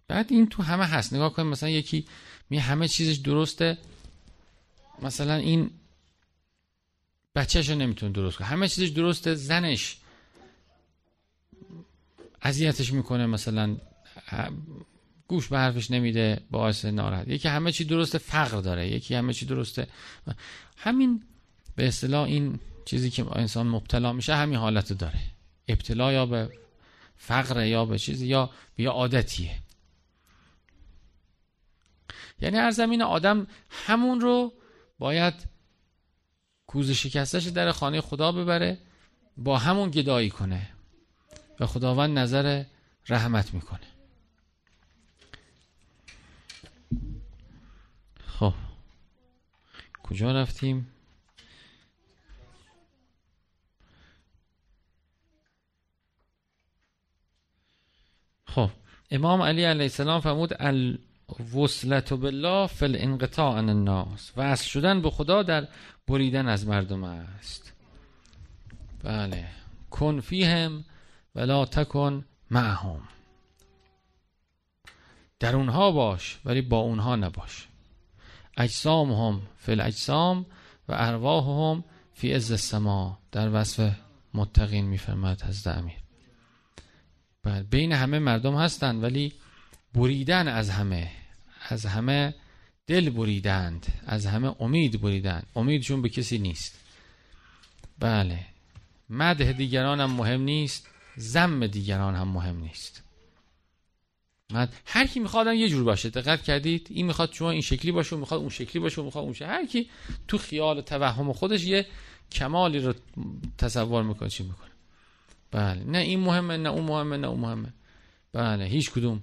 بعد 0.09 0.33
این 0.33 0.49
تو 0.49 0.63
همه 0.63 0.85
هست. 0.85 1.13
نگاه 1.13 1.33
کنیم 1.33 1.49
مثلا 1.49 1.69
یکی 1.69 2.07
می 2.51 2.59
همه 2.59 2.89
چیزش 2.89 3.17
درسته. 3.17 3.79
مثلا 5.03 5.35
این 5.35 5.71
بچهش 7.35 7.69
رو 7.71 7.77
نمی‌تونه 7.77 8.13
درست 8.13 8.37
کنه. 8.37 8.47
همه 8.47 8.69
چیزش 8.69 8.89
درسته 8.89 9.35
زنش 9.35 9.97
اذیتش 12.43 12.93
می‌کنه 12.93 13.27
مثلا 13.27 13.77
گوش 15.29 15.49
به 15.49 15.59
حرفش 15.59 15.91
نمیده 15.91 16.41
باعث 16.51 16.85
ناراحت. 16.85 17.29
یکی 17.29 17.49
همه 17.49 17.73
چی 17.73 17.85
درسته 17.85 18.19
فقر 18.19 18.61
داره. 18.61 18.89
یکی 18.89 19.15
همه 19.15 19.33
چی 19.33 19.47
درسته. 19.47 19.89
همین 20.77 21.23
به 21.77 21.89
اصطلاح 21.89 22.25
این 22.25 22.61
چیزی 22.85 23.11
که 23.11 23.37
انسان 23.37 23.67
مبتلا 23.67 24.13
میشه 24.13 24.35
همین 24.35 24.59
حالت 24.59 24.93
داره. 24.93 25.21
ابتلا 25.69 26.13
یا 26.13 26.27
به 26.27 26.51
فقر 27.19 27.67
یا 27.67 27.85
به 27.85 27.99
چیزی 27.99 28.27
یا 28.27 28.51
به 28.77 28.89
عادتیه. 28.89 29.59
یعنی 32.41 32.57
هر 32.57 32.71
زمین 32.71 33.03
آدم 33.03 33.47
همون 33.71 34.21
رو 34.21 34.53
باید 34.99 35.35
کوز 36.67 36.91
شکستش 36.91 37.45
در 37.45 37.73
خانه 37.73 38.01
خدا 38.01 38.33
ببره 38.33 38.79
با 39.37 39.59
همون 39.59 39.91
گدایی 39.91 40.31
کنه. 40.31 40.71
و 41.61 41.67
خداوند 41.67 42.19
نظر 42.19 42.65
رحمت 43.09 43.55
می‌کنه. 43.55 43.87
خب. 48.27 48.55
کجا 50.03 50.33
رفتیم؟ 50.33 50.87
خب. 58.67 58.71
امام 59.11 59.43
علی 59.43 59.65
علیه 59.65 59.83
السلام 59.83 60.21
فرمود 60.21 60.55
الوصلت 60.61 62.13
بالله 62.13 62.67
فی 62.67 62.85
الانقطاع 62.85 63.59
عن 63.59 63.69
الناس. 63.69 64.33
وصل 64.37 64.67
شدن 64.67 65.03
به 65.03 65.11
خدا 65.11 65.43
در 65.43 65.69
بریدن 66.09 66.49
از 66.49 66.67
مردم 66.67 67.05
است. 67.05 67.73
بله. 69.05 69.47
کن 69.91 70.21
فیهم 70.21 70.85
ولا 71.35 71.65
تکن 71.65 72.25
معهم. 72.51 73.01
در 75.41 75.57
اونها 75.57 75.91
باش 75.91 76.39
ولی 76.45 76.61
با 76.61 76.79
اونها 76.79 77.17
نباش. 77.17 77.69
اجسام 78.57 79.13
هم 79.13 79.43
فی 79.57 79.73
الاجسام 79.73 80.47
و 80.89 80.95
ارواح 80.99 81.45
هم 81.45 81.85
فی 82.13 82.35
از 82.35 82.51
السما. 82.51 83.19
در 83.33 83.61
وصف 83.61 83.93
متقین 84.35 84.85
میفرماد 84.85 85.43
حضرت 85.43 85.77
امیر. 85.77 86.08
بله. 87.49 87.63
بین 87.63 87.93
همه 87.93 88.19
مردم 88.19 88.57
هستند 88.57 89.03
ولی 89.03 89.33
بریدن 89.95 90.49
از 90.49 90.71
همه 90.71 91.11
از 91.69 91.87
همه 91.87 92.35
دل 92.87 93.11
بریدند 93.11 93.87
از 94.07 94.27
همه 94.27 94.55
امید 94.61 95.01
بریدند. 95.01 95.47
امیدشون 95.57 96.03
به 96.03 96.09
کسی 96.09 96.39
نیست. 96.39 96.81
بله. 97.99 98.39
مده 99.11 99.53
دیگران 99.53 100.01
هم 100.01 100.11
مهم 100.11 100.41
نیست 100.41 100.87
زم 101.17 101.67
دیگران 101.67 102.15
هم 102.15 102.29
مهم 102.29 102.61
نیست. 102.61 103.03
مد... 104.51 104.73
هر 104.87 105.07
کی 105.07 105.21
می‌خواد 105.21 105.47
یه 105.47 105.69
جور 105.69 105.85
باشه. 105.85 106.11
دقت 106.11 106.43
کردید؟ 106.43 106.87
این 106.91 107.07
می‌خواد 107.07 107.33
شما 107.33 107.51
این 107.51 107.61
شکلی 107.61 107.93
باشه 107.93 108.17
و 108.17 108.19
می‌خواد 108.19 108.41
اون 108.41 108.49
شکلی 108.49 108.83
باشه 108.83 109.01
و 109.01 109.05
می‌خواد 109.05 109.25
اون 109.25 109.33
شکلی. 109.33 109.49
هر 109.49 109.67
کی 109.67 109.91
تو 110.29 110.39
خیال 110.39 110.79
و 110.79 110.83
توهم 110.83 111.33
خودش 111.33 111.65
یه 111.65 111.87
کمالی 112.33 112.79
رو 112.79 112.95
تصور 113.59 114.03
می‌کنه 114.03 114.29
چی 114.29 114.43
می‌کنه؟ 114.43 114.68
بله. 115.51 115.85
نه 115.85 115.99
این 115.99 116.21
مهمه 116.21 116.57
نه 116.57 116.69
اون 116.69 116.85
مهمه 116.85 117.17
نه 117.17 117.27
اون 117.27 117.41
مهمه. 117.41 117.73
بله 118.33 118.65
هیچ 118.65 118.91
کدوم. 118.91 119.23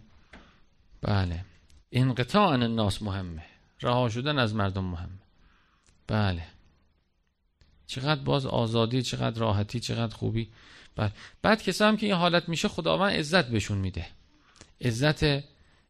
بله. 1.01 1.45
انقطاع 1.91 2.47
الناس 2.47 3.01
مهمه. 3.01 3.43
رها 3.81 4.09
شدن 4.09 4.39
از 4.39 4.55
مردم 4.55 4.83
مهمه. 4.83 5.19
بله. 6.07 6.43
چقدر 7.87 8.21
باز 8.21 8.45
آزادی 8.45 9.01
چقدر 9.01 9.39
راحتی 9.39 9.79
چقدر 9.79 10.15
خوبی. 10.15 10.49
بله. 10.95 11.11
بعد 11.41 11.63
کسا 11.63 11.87
هم 11.87 11.97
که 11.97 12.05
این 12.05 12.15
حالت 12.15 12.49
میشه 12.49 12.67
خداوند 12.67 13.13
عزت 13.13 13.47
بهشون 13.47 13.77
میده. 13.77 14.07
عزت 14.81 15.23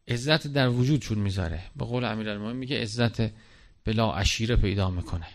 عزت 0.08 0.46
در 0.46 0.68
وجودشون 0.68 1.18
می‌ذاره. 1.18 1.62
به 1.76 1.84
قول 1.84 2.04
امیرالمومنین 2.04 2.56
میگه 2.56 2.82
عزت 2.82 3.30
بلا 3.84 4.12
عشیره 4.12 4.56
پیدا 4.56 4.90
می‌کنه. 4.90 5.26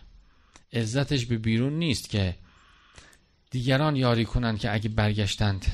عزتش 0.74 1.26
به 1.26 1.38
بیرون 1.38 1.74
نیست 1.74 2.10
که 2.10 2.36
دیگران 3.52 3.96
یاری 3.96 4.26
کنند 4.26 4.60
که 4.60 4.74
اگه 4.74 4.90
برگشتند 4.90 5.66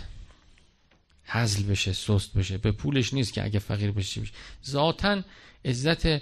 حزل 1.23 1.63
بشه 1.63 1.93
سست 1.93 2.33
بشه. 2.33 2.57
به 2.57 2.71
پولش 2.71 3.13
نیست 3.13 3.33
که 3.33 3.43
اگه 3.43 3.59
فقیر 3.59 3.91
بشه 3.91 4.21
بشه. 4.21 4.33
ذاتا 4.65 5.23
عزت 5.65 6.21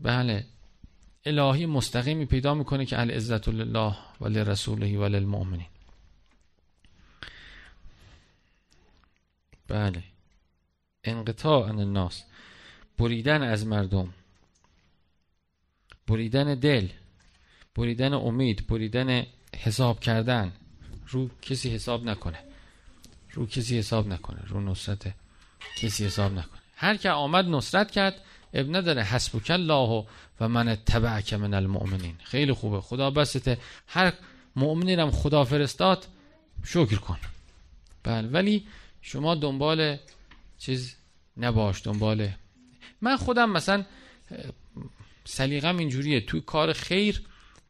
بله 0.00 0.46
الهی 1.24 1.66
مستقیمی 1.66 2.26
پیدا 2.26 2.54
می‌کنه 2.54 2.86
که 2.86 3.00
ال 3.00 3.10
عزت 3.10 3.48
الله 3.48 3.96
و 4.20 4.28
لرسوله 4.28 4.98
و 4.98 5.04
للمؤمنین. 5.04 5.66
بله. 9.68 10.02
انقطاع 11.04 11.68
عن 11.68 11.78
الناس. 11.78 12.22
بریدن 12.98 13.42
از 13.42 13.66
مردم. 13.66 14.14
بریدن 16.06 16.54
دل. 16.54 16.88
بریدن 17.74 18.12
امید. 18.12 18.66
بریدن 18.66 19.26
حساب 19.56 20.00
کردن. 20.00 20.52
رو 21.10 21.30
کسی 21.42 21.70
حساب 21.70 22.04
نکنه. 22.04 22.38
رو 23.32 23.46
کسی 23.46 23.78
حساب 23.78 24.08
نکنه. 24.08 24.40
رو 24.48 24.60
نصرت 24.60 25.14
کسی 25.76 26.04
حساب 26.04 26.32
نکنه. 26.32 26.60
هر 26.76 26.96
که 26.96 27.10
آمد 27.10 27.44
نصرت 27.44 27.90
کرد 27.90 28.20
اب 28.54 28.76
نداره 28.76 29.02
حسبک 29.02 29.50
الله 29.50 30.06
و 30.40 30.48
من 30.48 30.74
تبعک 30.74 31.34
من 31.34 31.54
المؤمنین. 31.54 32.14
خیلی 32.24 32.52
خوبه. 32.52 32.80
خدا 32.80 33.10
بسته. 33.10 33.58
هر 33.86 34.12
مؤمنی 34.56 34.94
هم 34.94 35.10
خدا 35.10 35.44
فرستاد 35.44 36.06
شکر 36.64 36.96
کن. 36.96 37.18
بله 38.02 38.28
ولی 38.28 38.66
شما 39.02 39.34
دنبال 39.34 39.96
چیز 40.58 40.96
نباش 41.36 41.86
دنبال 41.86 42.28
من 43.00 43.16
خودم 43.16 43.50
مثلا 43.50 43.84
سلیقم 45.24 45.76
اینجوریه. 45.76 46.20
توی 46.20 46.40
کار 46.40 46.72
خیر 46.72 47.22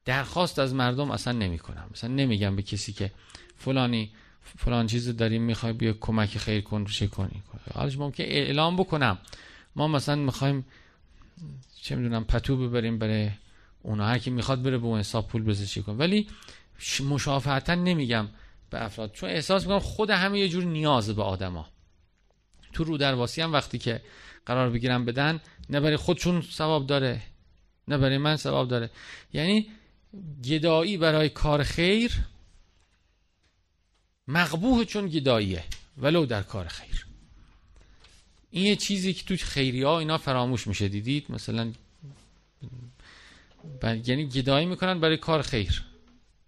درخواست 0.04 0.58
از 0.58 0.74
مردم 0.74 1.10
اصلا 1.10 1.32
نمی 1.32 1.58
کنم 1.58 1.88
مثلا 1.92 2.10
نمیگم 2.10 2.56
به 2.56 2.62
کسی 2.62 2.92
که 2.92 3.10
فلانی 3.56 4.12
فلان 4.58 4.86
چیز 4.86 5.16
داریم 5.16 5.42
می‌خوای 5.42 5.72
بیا 5.72 5.92
کمک 6.00 6.38
خیر 6.38 6.60
کن 6.60 6.84
چه 6.84 7.06
کنی؟ 7.06 7.42
حالش 7.74 7.98
ممکن 7.98 8.24
اعلام 8.24 8.76
بکنم. 8.76 9.18
ما 9.76 9.88
مثلا 9.88 10.14
می‌خوایم 10.14 10.64
چه 11.82 11.96
می‌دونم 11.96 12.24
پتو 12.24 12.56
ببریم 12.56 12.98
برای 12.98 13.30
اونا. 13.82 14.06
هر 14.06 14.18
کی 14.18 14.30
می‌خواد 14.30 14.62
بره 14.62 14.78
به 14.78 14.86
اون 14.86 14.98
حساب 15.00 15.28
پول 15.28 15.42
بزنه 15.42 15.66
چی 15.66 15.82
کن 15.82 15.96
ولی 15.96 16.28
مشافهتا 17.08 17.74
نمیگم 17.74 18.28
به 18.70 18.84
افراد. 18.84 19.12
چون 19.12 19.30
احساس 19.30 19.62
می‌کنم 19.62 19.78
خود 19.78 20.10
همه 20.10 20.38
یه 20.40 20.48
جور 20.48 20.64
نیاز 20.64 21.10
به 21.10 21.22
آدما. 21.22 21.68
تو 22.72 22.84
رو 22.84 22.96
درواسی 22.96 23.42
هم 23.42 23.52
وقتی 23.52 23.78
که 23.78 24.00
قرار 24.46 24.70
بگیرم 24.70 25.04
بدن 25.04 25.40
نه 25.70 25.80
برای 25.80 25.96
خودشون 25.96 26.40
ثواب 26.40 26.86
داره 26.86 27.22
نه 27.88 27.98
برای 27.98 28.18
من 28.18 28.36
ثواب 28.36 28.68
داره. 28.68 28.90
یعنی 29.32 29.68
گدایی 30.44 30.96
برای 30.96 31.28
کار 31.28 31.62
خیر 31.62 32.12
مقبوه 34.28 34.84
چون 34.84 35.08
گداییه 35.08 35.64
ولو 35.98 36.26
در 36.26 36.42
کار 36.42 36.68
خیر. 36.68 37.06
این 38.50 38.66
یه 38.66 38.76
چیزی 38.76 39.12
که 39.12 39.24
تو 39.24 39.44
خیری 39.46 39.82
ها 39.82 39.98
اینا 39.98 40.18
فراموش 40.18 40.66
میشه 40.66 40.88
دیدید؟ 40.88 41.32
مثلا 41.32 41.72
یعنی 43.82 44.26
گدایی 44.26 44.66
می‌کنن 44.66 45.00
برای 45.00 45.16
کار 45.16 45.42
خیر. 45.42 45.84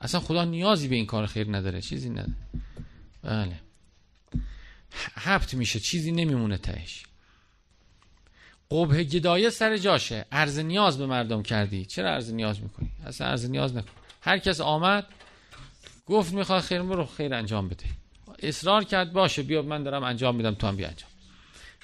اصلا 0.00 0.20
خدا 0.20 0.44
نیازی 0.44 0.88
به 0.88 0.96
این 0.96 1.06
کار 1.06 1.26
خیر 1.26 1.56
نداره 1.56 1.80
چیزی 1.80 2.10
نداره. 2.10 2.34
بله. 3.22 3.60
حبت 5.14 5.54
میشه 5.54 5.80
چیزی 5.80 6.12
نمیمونه 6.12 6.58
تهش. 6.58 7.02
قبه 8.72 9.04
گدایه 9.04 9.50
سر 9.50 9.76
جاشه. 9.76 10.24
عرض 10.32 10.58
نیاز 10.58 10.98
به 10.98 11.06
مردم 11.06 11.42
کردی. 11.42 11.84
چرا 11.84 12.10
عرض 12.10 12.32
نیاز 12.32 12.62
می‌کنی؟ 12.62 12.88
اصلا 13.06 13.26
عرض 13.26 13.50
نیاز 13.50 13.76
نکن. 13.76 13.88
هر 14.20 14.38
کس 14.38 14.60
آمد 14.60 15.06
گفت 16.06 16.32
می‌خواد 16.32 16.62
خیر 16.62 16.82
برو 16.82 17.06
خیر 17.06 17.34
انجام 17.34 17.68
بده. 17.68 17.84
اصرار 18.42 18.84
کرد 18.84 19.12
باشه 19.12 19.42
بیا 19.42 19.62
من 19.62 19.82
دارم 19.82 20.02
انجام 20.02 20.36
میدم 20.36 20.54
تو 20.54 20.66
هم 20.66 20.76
بیا 20.76 20.88
انجام 20.88 21.10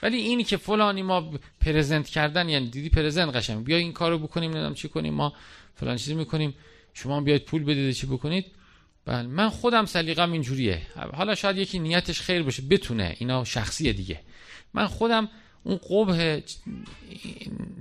ولی 0.02 0.16
اینی 0.16 0.44
که 0.44 0.56
فلانی 0.56 1.02
ما 1.02 1.30
پرزنت 1.60 2.08
کردن 2.08 2.48
یعنی 2.48 2.68
دیدی 2.70 2.88
پرزنت 2.88 3.36
قشنگ. 3.36 3.64
بیا 3.64 3.76
این 3.76 3.92
کارو 3.92 4.18
بکنیم 4.18 4.50
نمی‌دونم 4.50 4.74
چی 4.74 4.88
کنیم 4.88 5.14
ما 5.14 5.32
فلان 5.74 5.96
چیزی 5.96 6.14
می‌کنیم. 6.14 6.54
شما 6.94 7.20
بیاید 7.20 7.44
پول 7.44 7.64
بدید 7.64 7.92
چی 7.92 8.06
بکنید؟ 8.06 8.46
بله 9.04 9.22
من 9.22 9.48
خودم 9.48 9.86
سلیقم 9.86 10.32
اینجوریه. 10.32 10.82
حالا 11.14 11.34
شاید 11.34 11.56
یکی 11.56 11.78
نیتش 11.78 12.20
خیر 12.20 12.42
باشه 12.42 12.62
بتونه. 12.62 13.16
اینا 13.18 13.44
شخصیه 13.44 13.92
دیگه. 13.92 14.20
من 14.74 14.86
خودم 14.86 15.28
اون 15.62 15.76
قبه 15.90 16.44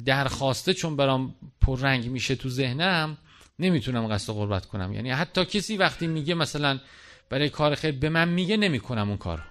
درخواسته 0.06 0.74
چون 0.74 0.96
برام 0.96 1.36
پررنگ 1.62 2.10
میشه 2.10 2.36
تو 2.36 2.50
ذهنم 2.50 3.18
نمی‌تونم 3.60 4.08
قصد 4.08 4.34
قربت 4.34 4.66
کنم. 4.66 4.94
یعنی 4.94 5.12
حتی 5.12 5.46
کسی 5.46 5.78
وقتی 5.78 6.08
میگه 6.08 6.34
مثلا 6.34 6.80
برای 7.30 7.50
کار 7.50 7.76
خیر 7.76 7.92
به 7.92 8.10
من 8.10 8.30
میگه 8.30 8.58
نمی‌کنم 8.58 9.10
اون 9.10 9.18
کارو. 9.18 9.44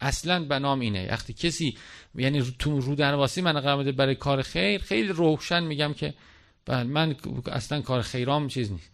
اصلا 0.00 0.44
به 0.44 0.58
نام 0.58 0.80
اینه. 0.80 1.08
وقتی 1.10 1.32
کسی 1.32 1.76
یعنی 2.14 2.54
تو 2.58 2.80
رو 2.80 2.94
درواسی 2.94 3.40
من 3.40 3.60
قرار 3.60 3.92
برای 3.92 4.14
کار 4.14 4.42
خیر 4.42 4.80
خیلی 4.80 5.08
روشن 5.08 5.64
میگم 5.64 5.94
که 5.94 6.14
بله 6.64 6.84
من 6.84 7.16
اصلا 7.46 7.80
کار 7.80 8.02
خیرام 8.02 8.48
چیز 8.48 8.72
نیست. 8.72 8.90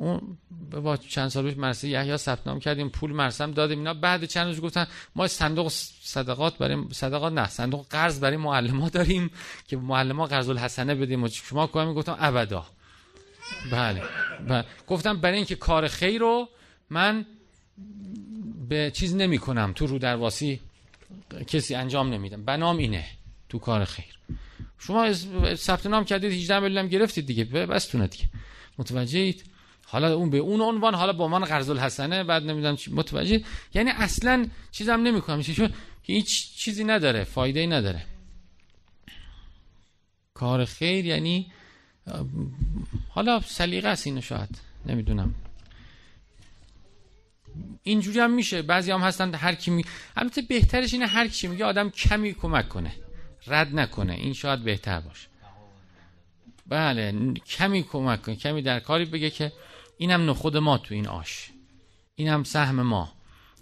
اون 0.00 0.38
با 0.70 0.96
چند 0.96 1.28
سال 1.28 1.48
پیش 1.48 1.58
مرسه 1.58 1.88
یحیی 1.88 2.16
ثبت 2.16 2.46
نام 2.46 2.60
کردیم 2.60 2.88
پول 2.88 3.12
مرسم 3.12 3.50
دادیم 3.50 3.78
اینا 3.78 3.94
بعد 3.94 4.24
چند 4.24 4.46
روز 4.46 4.60
گفتن 4.60 4.86
ما 5.14 5.28
صندوق 5.28 5.72
صدقات 6.02 6.58
برای 6.58 6.84
صدقات 6.92 7.32
نه 7.32 7.48
صندوق 7.48 7.86
قرض 7.90 8.20
برای 8.20 8.36
معلما 8.36 8.88
داریم 8.88 9.30
که 9.68 9.76
معلما 9.76 10.26
قرض 10.26 10.48
الحسنه 10.48 10.94
بدیم. 10.94 11.22
و 11.22 11.28
شما 11.28 11.66
کاری 11.66 11.94
گفتم 11.94 12.16
ابدا. 12.20 12.66
بله, 13.72 14.02
بله. 14.48 14.64
گفتم 14.86 15.20
برای 15.20 15.36
اینکه 15.36 15.56
کار 15.56 15.88
خیر 15.88 16.20
رو 16.20 16.48
من 16.90 17.26
به 18.68 18.90
چیز 18.94 19.14
نمی 19.14 19.38
کنم 19.38 19.72
تو 19.72 19.86
رو 19.86 19.98
درواسی 19.98 20.60
کسی 21.46 21.74
انجام 21.74 22.12
نمیدم. 22.12 22.44
بنام 22.44 22.76
اینه 22.76 23.04
تو 23.48 23.58
کار 23.58 23.84
خیر. 23.84 24.18
شما 24.78 25.12
ثبت 25.54 25.86
نام 25.86 26.04
کردید 26.04 26.32
18 26.32 26.60
میلیون 26.60 26.86
گرفتید 26.86 27.26
دیگه 27.26 27.44
بستونه 27.44 28.06
دیگه. 28.06 28.24
متوجهید 28.78 29.49
حالا 29.90 30.14
اون 30.14 30.30
به 30.30 30.38
اون 30.38 30.60
عنوان 30.60 30.94
حالا 30.94 31.12
با 31.12 31.28
من 31.28 31.44
قرض 31.44 31.70
الحسنه 31.70 32.24
بعد 32.24 32.42
نمی‌دونم 32.42 32.76
چی 32.76 32.92
متوجه. 32.92 33.44
یعنی 33.74 33.90
اصلا 33.90 34.46
چیزم 34.72 35.00
نمی‌کنم 35.00 35.42
چون 35.42 35.72
هیچ 36.02 36.56
چیزی 36.56 36.84
نداره 36.84 37.24
فایده 37.24 37.60
ای 37.60 37.66
نداره. 37.66 38.02
کار 40.34 40.64
خیر 40.64 41.06
یعنی 41.06 41.52
حالا 43.08 43.40
سلیقه 43.40 43.88
است 43.88 44.06
اینو 44.06 44.20
شاید 44.20 44.58
نمی‌دونم. 44.86 45.34
اینجوری 47.82 48.20
هم 48.20 48.30
میشه 48.30 48.62
بعضی 48.62 48.90
هم 48.90 49.00
هستن 49.00 49.34
هر 49.34 49.54
کی 49.54 49.70
می... 49.70 49.84
البته 50.16 50.42
بهترش 50.42 50.92
اینه 50.92 51.06
هر 51.06 51.28
کی 51.28 51.46
میگه 51.46 51.64
آدم 51.64 51.90
کمی 51.90 52.34
کمک 52.34 52.68
کنه 52.68 52.92
رد 53.46 53.74
نکنه 53.74 54.12
این 54.12 54.32
شاید 54.32 54.64
بهتر 54.64 55.00
باشه. 55.00 55.28
بله 56.66 57.34
کمی 57.34 57.82
کمک 57.82 58.22
کنه 58.22 58.36
کمی 58.36 58.62
در 58.62 58.80
کاری 58.80 59.04
بگه 59.04 59.30
که 59.30 59.52
اینم 60.00 60.30
نخود 60.30 60.56
ما 60.56 60.78
تو 60.78 60.94
این 60.94 61.08
آش. 61.08 61.50
اینم 62.14 62.44
سهم 62.44 62.82
ما. 62.82 63.12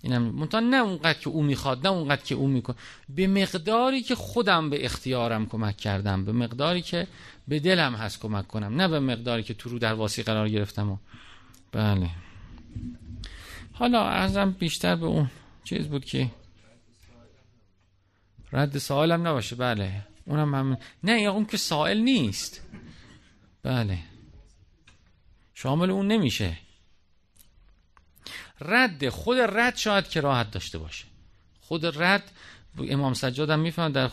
اینم 0.03 0.22
منتها 0.22 0.61
نه 0.61 0.77
اونقدر 0.77 1.18
که 1.18 1.31
او 1.31 1.42
می‌خواد 1.42 1.87
نه 1.87 1.92
اونقدر 1.92 2.22
که 2.22 2.35
او 2.35 2.48
می‌کنه 2.48 2.77
به 3.09 3.27
مقداری 3.27 4.03
که 4.03 4.14
خودم 4.14 4.70
به 4.70 4.85
اختیارم 4.85 5.46
کمک 5.46 5.77
کردم 5.77 6.24
به 6.24 6.33
مقداری 6.33 6.83
که 6.83 7.07
به 7.48 7.61
دلم 7.61 7.94
هست 7.94 8.20
کمک 8.20 8.46
کنم 8.46 8.81
نه 8.81 8.88
به 8.88 9.01
مقداری 9.01 9.42
که 9.42 9.55
تو 9.55 9.70
رو 9.70 9.79
در 9.79 9.92
واسی 9.94 10.22
قرار 10.22 10.48
گرفتم 10.48 10.90
و 10.90 10.96
بله. 11.72 12.11
حالا 13.72 14.09
ارزم 14.09 14.51
بیشتر 14.51 14.96
به 14.96 15.07
اون 15.07 15.31
چیز 15.64 15.87
بود 15.88 16.05
که 16.05 16.31
رد 18.53 18.79
سوالم 18.79 19.27
نباشه 19.27 19.57
بله. 19.57 20.07
اونم 20.24 20.55
هم 20.55 20.79
نه 21.05 21.12
اون 21.12 21.44
که 21.44 21.57
سائل 21.57 21.98
نیست. 21.98 22.62
بله. 23.62 23.98
شامل 25.62 25.90
اون 25.90 26.07
نمیشه. 26.07 26.57
رد 28.61 29.09
خود 29.09 29.38
رد 29.38 29.77
شاید 29.77 30.09
که 30.09 30.21
راحت 30.21 30.51
داشته 30.51 30.79
باشه. 30.79 31.05
خود 31.61 32.03
رد 32.03 32.33
امام 32.79 33.14
سجاد 33.14 33.51
هم 33.51 33.61
میفهم 33.61 33.92
در 33.92 34.11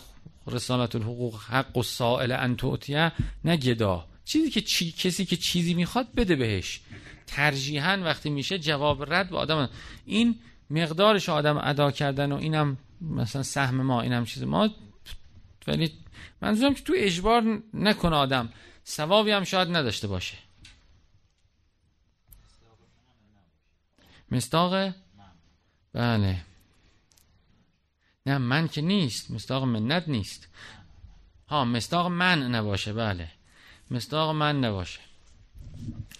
رسالت 0.47 0.95
الحقوق 0.95 1.41
حق 1.41 1.77
و 1.77 1.83
سائل 1.83 2.31
انتوتیه 2.31 3.11
نه 3.43 3.57
گدا. 3.57 4.07
چیزی 4.25 4.49
که 4.49 4.61
چی... 4.61 4.91
کسی 4.91 5.25
که 5.25 5.35
چیزی 5.35 5.73
می‌خواد 5.73 6.07
بده 6.15 6.35
بهش. 6.35 6.81
ترجیحاً 7.27 7.97
وقتی 8.03 8.29
میشه 8.29 8.59
جواب 8.59 9.13
رد 9.13 9.29
به 9.29 9.37
آدم. 9.37 9.69
این 10.05 10.39
مقدارش 10.69 11.29
آدم 11.29 11.57
ادا 11.63 11.91
کردن 11.91 12.31
و 12.31 12.35
اینم 12.35 12.77
مثلا 13.01 13.43
سهم 13.43 13.81
ما 13.81 14.01
اینم 14.01 14.25
چیز 14.25 14.43
ما. 14.43 14.69
ولی 15.67 15.91
منظورم 16.41 16.73
که 16.73 16.83
تو 16.83 16.93
اجبار 16.97 17.61
نکنه 17.73 18.15
آدم. 18.15 18.49
ثوابی 18.87 19.31
هم 19.31 19.43
شاید 19.43 19.75
نداشته 19.75 20.07
باشه. 20.07 20.44
مستاق 24.31 24.93
بله. 25.93 26.41
نه 28.25 28.37
من 28.37 28.67
که 28.67 28.81
نیست. 28.81 29.31
مستاق 29.31 29.63
منت 29.63 30.07
نیست. 30.07 30.47
ها 31.49 31.65
مستاق 31.65 32.07
من 32.07 32.55
نباشه. 32.55 32.93
بله. 32.93 33.31
مستاق 33.91 34.35
من 34.35 34.63
نباشه. 34.63 34.99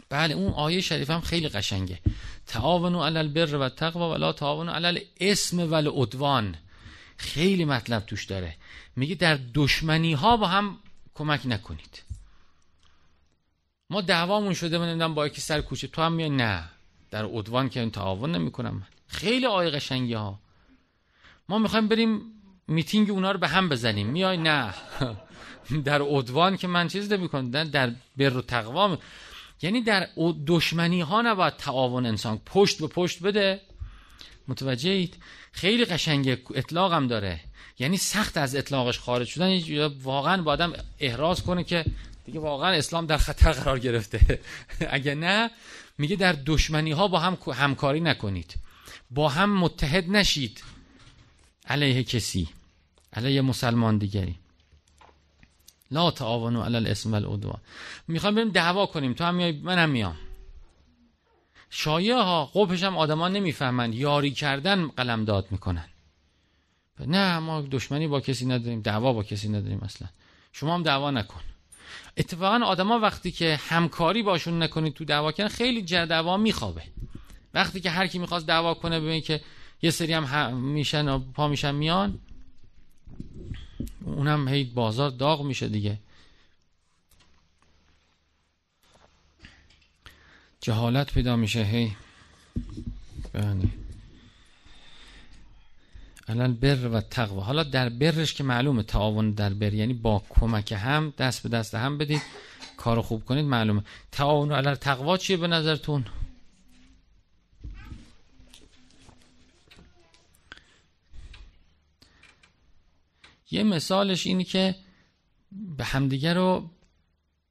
بله 0.10 0.34
اون 0.36 0.54
آیه 0.54 0.82
شریف 0.82 1.10
هم 1.10 1.22
خیلی 1.22 1.50
قشنگه. 1.50 2.00
تعاونو 2.48 3.04
علی 3.04 3.18
البر 3.18 3.56
و 3.56 3.70
تقوا 3.70 4.12
ولا 4.12 4.34
تعاونو 4.34 4.72
علی 4.72 4.88
الاسم 5.22 5.60
و 5.60 5.74
العدوان. 5.74 6.56
خیلی 7.18 7.66
مطلب 7.66 8.06
توش 8.06 8.26
داره. 8.26 8.56
میگه 8.96 9.16
در 9.16 9.40
دشمنی 9.54 10.14
ها 10.14 10.38
با 10.38 10.48
هم 10.48 10.80
کمک 11.16 11.42
نکنید. 11.46 12.02
ما 13.90 14.02
دعوامون 14.02 14.54
شده 14.54 14.78
من 14.78 15.14
با 15.14 15.28
یکی 15.28 15.42
سر 15.42 15.62
کوچه 15.62 15.88
تو 15.88 16.02
هم 16.02 16.14
میای؟ 16.14 16.30
نه. 16.30 16.70
در 17.16 17.26
عدوان 17.26 17.70
که 17.70 17.80
این 17.80 17.92
تعاون 17.92 18.32
نمی‌کنم. 18.32 18.88
خیلی 19.08 19.46
آیه 19.46 19.70
قشنگی 19.70 20.14
ها 20.14 20.40
ما 21.50 21.60
می‌خوایم 21.60 21.88
بریم 21.88 22.22
میتینگ 22.68 23.10
اونا 23.10 23.32
رو 23.32 23.40
به 23.40 23.48
هم 23.48 23.70
بزنیم. 23.70 24.08
میای 24.08 24.38
نه. 24.38 24.74
در 25.86 26.02
عدوان 26.02 26.58
که 26.58 26.68
من 26.68 26.88
چیز 26.88 27.12
نمی‌کنم. 27.12 27.52
در 27.52 27.92
بر 28.18 28.38
و 28.38 28.42
تقوا 28.42 28.98
یعنی 29.62 29.82
در 29.82 30.08
دشمنی 30.48 31.02
ها 31.02 31.22
نباید 31.22 31.56
تعاون 31.56 32.06
انسان 32.06 32.42
پشت 32.46 32.82
به 32.82 32.88
پشت 32.88 33.24
بده. 33.24 33.62
متوجهید 34.48 35.18
خیلی 35.52 35.86
قشنگ 35.86 36.38
اطلاقم 36.56 37.08
داره. 37.08 37.40
یعنی 37.80 37.98
سخت 37.98 38.38
از 38.38 38.56
اطلاقش 38.56 39.00
خارج 39.00 39.28
شدن. 39.28 39.88
واقعا 40.04 40.42
با 40.42 40.52
آدم 40.52 40.74
احراز 41.00 41.44
کنه 41.44 41.64
که 41.64 41.86
دیگه 42.26 42.40
واقعا 42.40 42.72
اسلام 42.72 43.06
در 43.06 43.18
خطر 43.18 43.52
قرار 43.52 43.80
گرفته. 43.80 44.40
اگه 44.90 45.16
نه 45.16 45.52
میگه 45.98 46.16
در 46.16 46.36
دشمنی 46.46 46.92
ها 46.92 47.08
با 47.08 47.20
هم 47.20 47.38
همکاری 47.54 48.00
نکنید. 48.00 48.56
با 49.12 49.30
هم 49.30 49.58
متحد 49.60 50.10
نشید. 50.10 50.64
علیه 51.68 52.04
کسی. 52.04 52.50
علیه 53.14 53.42
مسلمان 53.42 53.98
دیگری. 53.98 54.36
لا 55.92 56.12
تعاونوا 56.12 56.66
علی 56.66 56.76
الاسم 56.76 57.12
والعدوان. 57.12 57.62
می‌خوایم 58.08 58.36
بریم 58.36 58.50
دعوا 58.50 58.86
کنیم. 58.86 59.14
تو 59.14 59.24
هم 59.24 59.36
میای 59.36 59.52
منم 59.52 59.90
میام. 59.90 60.18
شایعه 61.70 62.16
ها 62.16 62.46
قبش 62.46 62.84
هم 62.84 62.98
آدما 62.98 63.28
نمی‌فهمند 63.28 63.96
یاری 63.96 64.32
کردن 64.32 64.88
قلم 64.88 65.26
داد 65.26 65.48
می‌کنن. 65.52 65.86
نه 67.00 67.40
ما 67.40 67.62
دشمنی 67.62 68.08
با 68.08 68.20
کسی 68.20 68.46
نداریم. 68.46 68.82
دعوا 68.82 69.14
با 69.14 69.24
کسی 69.24 69.50
نداریم 69.50 69.80
اصلا. 69.80 70.08
شما 70.52 70.76
هم 70.76 70.84
دعوا 70.84 71.12
نکن. 71.12 71.42
اتفاقا 72.18 72.66
آدما 72.66 73.00
وقتی 73.00 73.32
که 73.32 73.56
همکاری 73.56 74.24
باشون 74.24 74.64
نکنید 74.64 74.94
تو 74.94 75.06
دعوا 75.06 75.32
کردن 75.32 75.50
خیلی 75.50 75.82
جر 75.82 76.06
دعوا 76.06 76.38
میخوابه. 76.38 76.82
وقتی 77.54 77.80
که 77.80 77.90
هر 77.90 78.08
کی 78.08 78.20
می‌خواست 78.20 78.46
دعوا 78.46 78.74
کنه 78.74 79.00
ببین 79.00 79.22
که 79.22 79.42
یه 79.82 79.92
سری 79.92 80.14
هم, 80.14 80.58
میشن 80.58 81.10
و 81.10 81.20
پا 81.20 81.48
میشن 81.48 81.76
میان. 81.76 82.20
اونم 84.06 84.48
هی 84.48 84.64
بازار 84.64 85.10
داغ 85.10 85.42
میشه 85.42 85.68
دیگه. 85.68 86.00
جهالت 90.62 91.14
پیدا 91.14 91.36
میشه 91.36 91.64
هی. 91.64 91.96
بله 93.34 93.85
الان 96.28 96.54
بر 96.54 96.88
و 96.88 97.02
تقوا. 97.02 97.42
حالا 97.42 97.64
در 97.64 97.90
برش 97.90 98.34
که 98.34 98.44
معلومه 98.44 98.84
تعاون 98.84 99.32
در 99.32 99.54
بر 99.54 99.74
یعنی 99.74 99.94
با 99.94 100.24
کمک 100.30 100.72
هم 100.72 101.14
دست 101.18 101.44
به 101.44 101.50
دست 101.50 101.76
هم 101.76 101.98
بدید 101.98 102.22
کارو 102.78 103.02
خوب 103.02 103.26
کنید 103.26 103.46
معلومه. 103.46 103.84
تعاون 104.12 104.52
علی 104.52 104.76
تقوا 104.76 105.18
چیه 105.18 105.38
به 105.38 105.48
نظرتون؟ 105.48 106.06
یه 113.52 113.64
مثالش 113.64 114.28
اینی 114.28 114.44
که 114.44 114.76
به 115.52 115.84
همدیگه 115.84 116.34
رو 116.34 116.70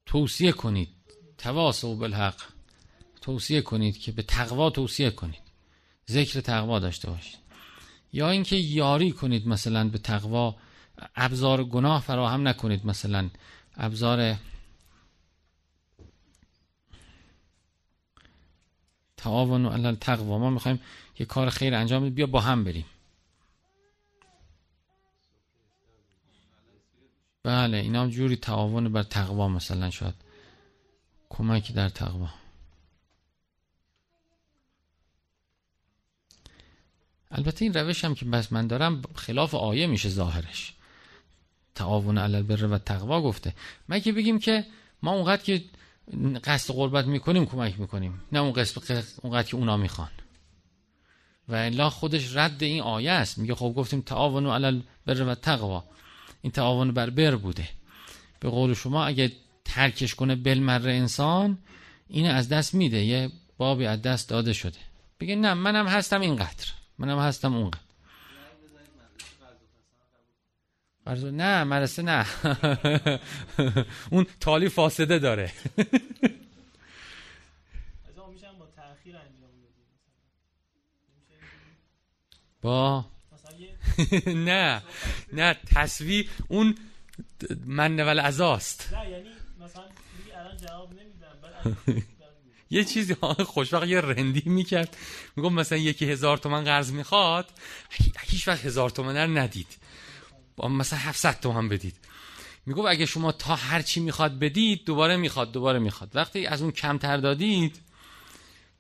توصیه 0.07 0.53
کنید. 0.53 0.89
تواصل 1.39 1.95
بالحق. 1.95 2.43
توصیه 3.21 3.61
کنید 3.61 3.99
که 3.99 4.13
به 4.13 4.23
تقوا 4.23 4.71
توصیه 4.71 5.11
کنید. 5.11 5.43
ذکر 6.11 6.41
تقوا 6.41 6.79
داشته 6.79 7.11
باشید. 7.11 7.44
یا 8.14 8.31
اینکه 8.31 8.57
یاری 8.57 9.12
کنید 9.12 9.48
مثلا 9.48 9.88
به 9.88 9.98
تقوا 9.98 10.57
ابزار 11.16 11.64
گناه 11.64 12.03
فراهم 12.03 12.48
نکنید 12.48 12.87
مثلا. 12.87 13.31
ابزار 13.77 14.37
تعاون 19.16 19.66
و 19.66 19.70
علل 19.70 19.94
تقوا 19.94 20.38
ما 20.38 20.50
می‌خوایم 20.50 20.81
یه 21.18 21.27
کار 21.27 21.50
خیر 21.50 21.74
انجام 21.74 22.03
بدیم. 22.03 22.14
بیا 22.14 22.27
با 22.27 22.40
هم 22.40 22.64
بریم. 22.64 22.87
بله 27.42 27.77
اینا 27.77 28.09
جوری 28.09 28.37
تعاون 28.37 28.92
بر 28.92 29.03
تقوا 29.03 29.48
مثلا 29.48 29.90
شاید. 29.90 30.14
کمکی 31.29 31.72
در 31.72 31.88
تقوا. 31.88 32.44
البته 37.35 37.64
این 37.64 37.75
روش 37.75 38.05
هم 38.05 38.14
که 38.14 38.25
بس 38.25 38.53
من 38.53 38.66
دارم 38.66 39.03
خلاف 39.14 39.55
آیه 39.55 39.87
میشه 39.87 40.09
ظاهرش. 40.09 40.73
تعاون 41.75 42.18
علی 42.18 42.37
البر 42.37 42.64
و 42.64 42.79
تقوا 42.79 43.23
گفته. 43.23 43.55
مگه 43.88 44.12
بگیم 44.12 44.38
که 44.38 44.66
ما 45.03 45.12
اونقدر 45.12 45.42
که 45.42 45.64
قصد 46.44 46.75
قربت 46.75 47.07
می‌کنیم 47.07 47.47
کمک 47.47 47.81
می‌کنیم. 47.81 48.23
نه 48.33 48.38
اون 48.38 48.53
قصد 48.53 49.05
اونقدر 49.23 49.49
که 49.49 49.57
اونا 49.57 49.77
می‌خوان. 49.77 50.11
و 51.49 51.55
الا 51.55 51.90
خودش 51.90 52.37
رد 52.37 52.62
این 52.62 52.83
آیه 52.83 53.11
است. 53.11 53.38
میگه 53.38 53.55
خب 53.55 53.73
گفتیم 53.77 54.01
تعاون 54.01 54.47
علی 54.47 54.66
البر 54.66 55.23
و 55.23 55.35
تقوا. 55.35 55.85
این 56.42 56.51
تعاون 56.51 56.92
بر 56.92 57.11
بر 57.11 57.37
بوده. 57.37 57.68
به 58.40 58.51
قول 58.51 58.75
شما 58.75 59.05
اگه 59.05 59.33
ترکش 59.64 60.14
کنه 60.14 60.37
بلمر 60.37 60.88
انسان 60.88 61.59
این 62.09 62.31
از 62.31 62.49
دست 62.49 62.75
میده. 62.75 63.05
یه 63.05 63.31
بابی 63.59 63.87
از 63.87 64.03
دست 64.03 64.29
داده 64.29 64.53
شده. 64.53 64.79
بگه 65.20 65.37
نه 65.37 65.55
منم 65.55 65.87
هستم 65.87 66.20
اینقدر. 66.20 66.66
منم 66.99 67.19
هستم 67.19 67.55
اونقدر 67.55 67.79
قرض 71.07 71.25
نه 71.25 71.65
مرسه 71.65 72.03
نه. 72.03 72.27
اون 74.13 74.27
تالی 74.41 74.69
فاسده 74.69 75.19
داره. 75.19 75.53
با 82.63 83.05
نه 84.27 84.83
نه 85.33 85.55
تصوی 85.55 86.29
اون 86.49 86.75
من 87.65 88.01
ول 88.01 88.19
ازاست. 88.19 88.93
نه 88.93 89.11
یعنی 89.11 89.29
مثلا 89.61 89.85
الان 90.35 90.57
جواب 90.57 90.93
نمیدم 90.95 92.07
یه 92.75 92.85
چیزی 92.85 93.15
خوشبخت 93.47 93.87
یه 93.87 94.01
رندی 94.01 94.43
می‌کرد. 94.47 94.97
میگم 95.37 95.53
مثلا 95.53 95.79
یکی 95.79 96.11
هزار 96.11 96.39
تومن 96.39 96.65
قرض 96.65 96.93
می‌خواد. 96.93 97.51
هیچ 98.27 98.49
وقت 98.49 98.65
هزار 98.65 98.91
تومن 98.91 99.17
رو 99.17 99.39
ندید. 99.39 99.77
با 100.57 100.69
مثلا 100.69 100.99
700 100.99 101.41
تومن 101.41 101.69
بدید. 101.69 101.95
میگم 102.67 102.87
اگه 102.87 103.07
شما 103.07 103.33
تا 103.33 103.57
هر 103.57 103.83
چی 103.83 104.01
می‌خواد 104.01 104.39
بدید 104.39 104.85
دوباره 104.85 105.17
می‌خواد 105.17 105.53
دوباره 105.53 105.79
می‌خواد. 105.79 106.11
وقتی 106.17 106.47
از 106.47 106.63
اون 106.63 106.71
کمتر 106.71 107.17
دادید 107.17 107.81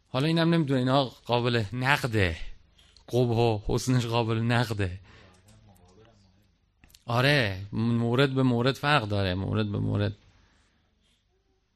حالا 0.08 0.26
اینم 0.26 0.54
نمی‌دونه 0.54 0.80
اینا 0.80 1.04
قابل 1.04 1.64
نقده. 1.72 2.36
قبه 3.08 3.18
و 3.18 3.58
حسنش 3.66 4.06
قابل 4.06 4.38
نقده. 4.38 5.00
آره 7.06 7.60
مورد 7.72 8.34
به 8.34 8.42
مورد 8.42 8.74
فرق 8.74 9.08
داره. 9.08 9.34
مورد 9.34 9.72
به 9.72 9.78
مورد. 9.78 10.16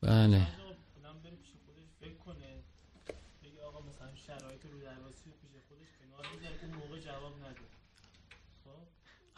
بله. 0.02 0.57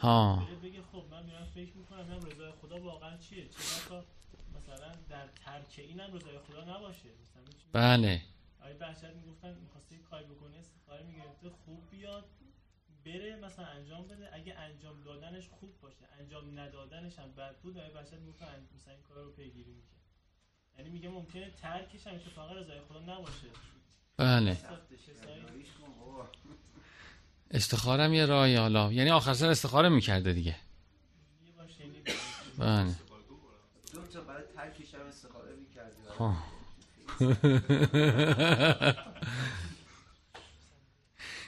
ها. 0.01 0.47
بگه 0.63 0.81
خب 0.91 1.03
من 1.11 1.25
میرم 1.25 1.45
فکر 1.45 1.77
می‌کنم 1.77 2.05
من 2.05 2.21
رضای 2.21 2.51
خدا 2.51 2.81
واقعا 2.81 3.17
چیه؟ 3.17 3.47
چرا 3.47 4.05
مثلا 4.57 4.91
در 5.09 5.27
ترک 5.27 5.75
اینم 5.77 6.13
رضای 6.13 6.39
خدا 6.39 6.77
نباشه؟ 6.77 7.09
مثلا 7.21 7.43
بله. 7.73 8.21
آقای 8.59 8.73
بحشت 8.73 9.03
می‌گفتن 9.03 9.57
می‌خواسته 9.57 9.97
کاری 9.97 10.25
بکنه 10.25 10.57
استخاره 10.57 11.03
می‌گرفته 11.03 11.49
خوب 11.49 11.89
بیاد 11.89 12.25
بره 13.05 13.35
مثلا 13.35 13.65
انجام 13.65 14.07
بده. 14.07 14.35
اگه 14.35 14.55
انجام 14.55 15.01
دادنش 15.01 15.49
خوب 15.49 15.79
باشه 15.81 16.05
انجام 16.19 16.59
ندادنش 16.59 17.19
هم 17.19 17.31
بد 17.31 17.55
بود 17.57 17.77
آقای 17.77 17.93
بحشت 17.93 18.13
می‌گفتن 18.13 18.67
مثلا 18.75 18.93
این 18.93 19.03
کار 19.03 19.23
رو 19.23 19.31
پیگیری 19.31 19.71
می‌کنه. 19.71 20.01
یعنی 20.77 20.89
میگه 20.89 21.09
ممکنه 21.09 21.49
ترکش 21.49 22.07
هم 22.07 22.15
اتفاقا 22.15 22.53
رضای 22.53 22.81
خدا 22.81 22.99
نباشه. 22.99 23.47
بله. 24.17 24.57
استخارم 27.53 28.13
یه 28.13 28.25
راهی 28.25 28.55
حالا. 28.55 28.91
یعنی 28.91 29.09
آخر 29.09 29.33
سر 29.33 29.49
استخاره 29.49 29.89
می‌کرده 29.89 30.33
دیگه. 30.33 30.55
بله. 32.57 32.95
خب. 36.17 36.33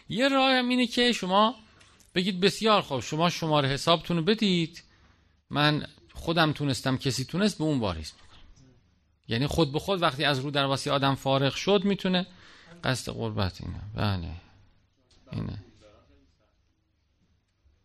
یه 0.10 0.30
راه 0.30 0.52
هم 0.52 0.70
اینه 0.70 0.88
که 0.88 1.12
شما 1.12 1.56
بگید 2.16 2.40
بسیار 2.40 2.82
خوب 2.82 3.00
شما 3.00 3.30
شماره 3.30 3.70
حسابتون 3.70 4.18
رو 4.18 4.24
بدید. 4.24 4.84
من 5.50 5.88
خودم 6.14 6.52
تونستم 6.52 6.98
کسی 6.98 7.26
تونست 7.26 7.58
به 7.58 7.64
اون 7.64 7.80
واریز 7.80 8.14
می‌کنم 8.22 8.40
یعنی 9.28 9.48
خود 9.48 9.72
به 9.72 9.80
خود 9.80 10.02
وقتی 10.02 10.24
از 10.24 10.40
رو 10.40 10.52
در 10.52 10.66
واسی 10.66 10.90
آدم 10.90 11.16
فارغ 11.16 11.56
شد 11.56 11.82
می‌تونه. 11.84 12.28
قصد 12.84 13.12
قربت 13.12 13.62
اینه. 13.62 13.80
بله. 13.96 14.32
اینه. 15.32 15.60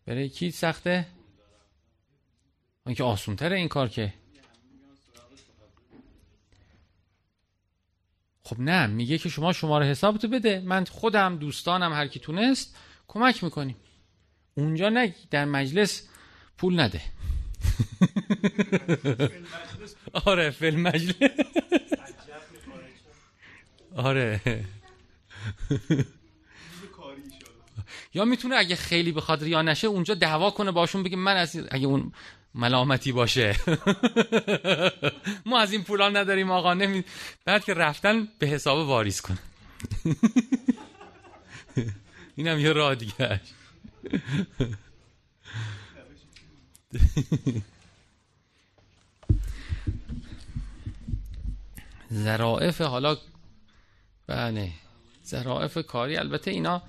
برای 0.09 0.29
کی 0.29 0.51
سخته؟ 0.51 1.07
اون 2.85 2.95
که 2.95 3.03
آسون 3.03 3.35
تره 3.35 3.55
این 3.55 3.67
کار 3.67 3.89
که. 3.89 4.13
خب 8.43 8.59
نه 8.59 8.87
میگه 8.87 9.17
که 9.17 9.29
شما 9.29 9.53
شماره 9.53 9.85
حسابتو 9.85 10.27
بده. 10.27 10.59
من 10.59 10.85
خودم 10.85 11.37
دوستانم 11.37 11.93
هر 11.93 12.07
کی 12.07 12.19
تونست 12.19 12.75
کمک 13.07 13.43
می‌کنیم. 13.43 13.75
اونجا 14.55 14.89
نه 14.89 15.15
در 15.31 15.45
مجلس 15.45 16.07
پول 16.57 16.79
نده. 16.79 17.01
آره 20.25 20.49
فیلم 20.49 20.81
مجلس. 20.81 21.15
آره. 23.95 24.65
یا 28.13 28.25
می‌تونه 28.25 28.55
اگه 28.55 28.75
خیلی 28.75 29.11
بخواد 29.11 29.43
ریا 29.43 29.61
نشه 29.61 29.87
اونجا 29.87 30.13
دعوا 30.13 30.51
کنه 30.51 30.71
باشون 30.71 31.03
بگه 31.03 31.17
من 31.17 31.37
از 31.37 31.55
اگه 31.71 31.87
اون 31.87 32.11
ملامتی 32.55 33.11
باشه. 33.11 33.55
ما 35.45 35.59
از 35.59 35.71
این 35.71 35.83
پولا 35.83 36.09
نداریم 36.09 36.51
آقا 36.51 36.73
نمی 36.73 37.03
بعد 37.45 37.65
که 37.65 37.73
رفتن 37.73 38.27
به 38.39 38.47
حساب 38.47 38.87
واریز 38.87 39.21
کنه 39.21 39.37
اینم 42.35 42.59
یه 42.59 42.71
راه 42.71 42.95
دیگه 42.95 43.41
زرائف 52.09 52.81
حالا 52.81 53.17
بله. 54.27 54.71
زرائف 55.23 55.77
کاری 55.77 56.17
البته 56.17 56.51
اینا 56.51 56.81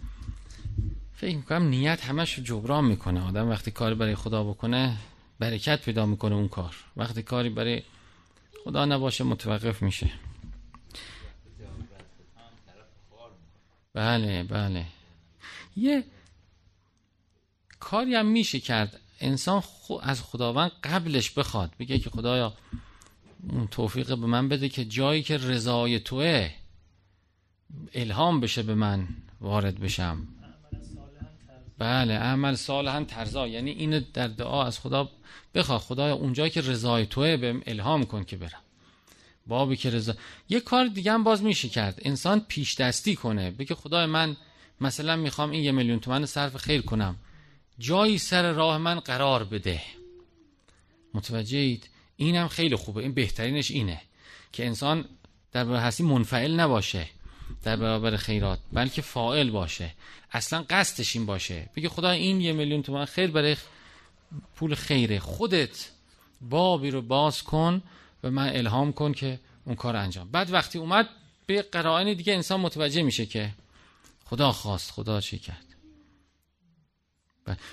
فکر 1.21 1.37
می‌کنم 1.37 1.69
نیت 1.69 2.05
همش 2.05 2.39
جبران 2.39 2.85
می‌کنه. 2.85 3.29
آدم 3.29 3.49
وقتی 3.49 3.71
کاری 3.71 3.95
برای 3.95 4.15
خدا 4.15 4.45
بکنه 4.45 4.97
برکت 5.39 5.83
پیدا 5.83 6.07
می‌کنه 6.07 6.35
اون 6.35 6.49
کار. 6.49 6.77
وقتی 6.97 7.23
کاری 7.23 7.49
برای 7.49 7.83
خدا 8.65 8.85
نباشه 8.85 9.25
متوقف 9.25 9.83
میشه. 9.83 10.11
بله 13.95 14.43
بله. 14.43 14.87
یه 15.77 16.05
کاری 17.81 18.15
هم 18.15 18.27
میشه 18.27 18.61
کرد. 18.61 19.01
انسان 19.21 19.63
از 20.03 20.23
خداوند 20.23 20.71
قبلش 20.85 21.31
بخواد. 21.31 21.73
بگه 21.79 21.99
که 21.99 22.11
خدایا 22.11 22.53
اون 23.49 23.67
توفیق 23.67 24.09
به 24.09 24.27
من 24.27 24.49
بده 24.49 24.69
که 24.69 24.85
جایی 24.85 25.23
که 25.23 25.37
رضای 25.37 26.01
توه 26.01 26.51
الهام 27.95 28.41
بشه 28.41 28.63
به 28.63 28.75
من 28.75 29.09
وارد 29.41 29.81
بشم. 29.81 30.40
بله 31.81 32.15
عمل 32.15 32.55
صالحا 32.55 33.05
ترزا 33.05 33.49
یعنی 33.49 33.71
این 33.71 34.07
در 34.15 34.29
دعا 34.29 34.67
از 34.67 34.79
خدا 34.79 35.11
بخواه 35.55 35.81
خدایا 35.81 36.15
اونجایی 36.15 36.51
که 36.51 36.61
رضای 36.61 37.07
توه 37.07 37.37
بهم 37.37 37.63
الهام 37.67 38.05
کن 38.05 38.25
که 38.25 38.37
برم. 38.37 38.61
بابی 39.47 39.77
که 39.77 39.91
رضا. 39.91 40.15
یه 40.49 40.61
کار 40.61 40.87
دیگه 40.87 41.13
هم 41.13 41.25
باز 41.25 41.43
میشه 41.43 41.69
کرد. 41.69 42.01
انسان 42.05 42.41
پیش 42.41 42.75
دستی 42.75 43.15
کنه. 43.15 43.51
بگه 43.51 43.75
خدای 43.75 44.07
من 44.07 44.37
مثلا 44.81 45.17
می‌خوام 45.17 45.51
این 45.51 45.65
یه 45.65 45.73
میلیون 45.73 46.01
تومن 46.01 46.27
صرف 46.27 46.57
خیر 46.57 46.83
کنم. 46.83 47.17
جایی 47.79 48.19
سر 48.19 48.53
راه 48.53 48.79
من 48.79 49.01
قرار 49.01 49.45
بده. 49.45 49.83
متوجهید 51.15 51.89
اینم 52.17 52.49
خیلی 52.49 52.77
خوبه. 52.77 53.03
این 53.03 53.15
بهترینش 53.15 53.71
اینه 53.71 54.01
که 54.53 54.67
انسان 54.67 55.05
در 55.53 55.67
هستی 55.67 56.03
منفعل 56.03 56.61
نباشه. 56.61 57.07
در 57.63 57.77
برابر 57.77 58.17
خیرات 58.17 58.59
بلکه 58.73 59.03
فائل 59.03 59.51
باشه. 59.51 59.95
اصلا 60.33 60.65
قصدش 60.71 61.17
این 61.17 61.27
باشه. 61.27 61.71
بگه 61.77 61.89
خدا 61.89 62.11
این 62.11 62.41
یه 62.41 62.53
میلیون 62.53 62.83
تومن 62.83 63.05
خیر 63.05 63.31
برای 63.31 63.57
پول 64.57 64.75
خیره 64.75 65.19
خودت. 65.19 65.91
بابی 66.41 66.91
رو 66.91 67.03
باز 67.03 67.43
کن 67.43 67.83
و 68.25 68.31
من 68.31 68.49
الهام 68.49 68.93
کن 68.93 69.13
که 69.13 69.41
اون 69.65 69.77
کار 69.77 69.97
انجام. 69.97 70.31
بعد 70.31 70.53
وقتی 70.53 70.79
اومد 70.79 71.09
به 71.47 71.63
قرائن 71.63 72.15
دیگه 72.15 72.35
انسان 72.35 72.61
متوجه 72.61 73.03
میشه 73.03 73.27
که 73.27 73.51
خدا 74.25 74.53
خواست 74.53 74.91
خدا 74.91 75.21
چی 75.21 75.39
کرد. 75.39 75.65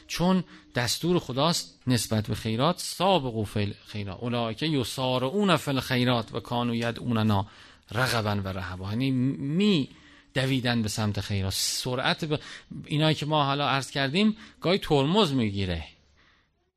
چون 0.07 0.43
دستور 0.75 1.19
خداست 1.19 1.79
نسبت 1.87 2.27
به 2.27 2.35
خیرات 2.35 2.79
سابقو 2.79 3.43
فی 3.43 3.73
خیرات 3.87 4.23
اولئک 4.23 4.63
یسارعون 4.63 5.55
فی 5.55 5.71
الخیرات 5.71 6.35
و 6.35 6.39
کانوا 6.39 6.75
یدعوننا. 6.75 7.47
رغبا 7.91 8.41
و 8.41 8.47
رهبا 8.47 8.89
یعنی 8.89 9.11
می 9.11 9.89
دویدن 10.33 10.81
به 10.81 10.89
سمت 10.89 11.21
خیرات 11.21 11.53
سرعت 11.53 12.25
به 12.25 12.39
اینایی 12.85 13.15
که 13.15 13.25
ما 13.25 13.43
حالا 13.43 13.67
عرض 13.69 13.91
کردیم 13.91 14.37
گاهی 14.61 14.77
ترمز 14.77 15.31
می‌گیره. 15.31 15.83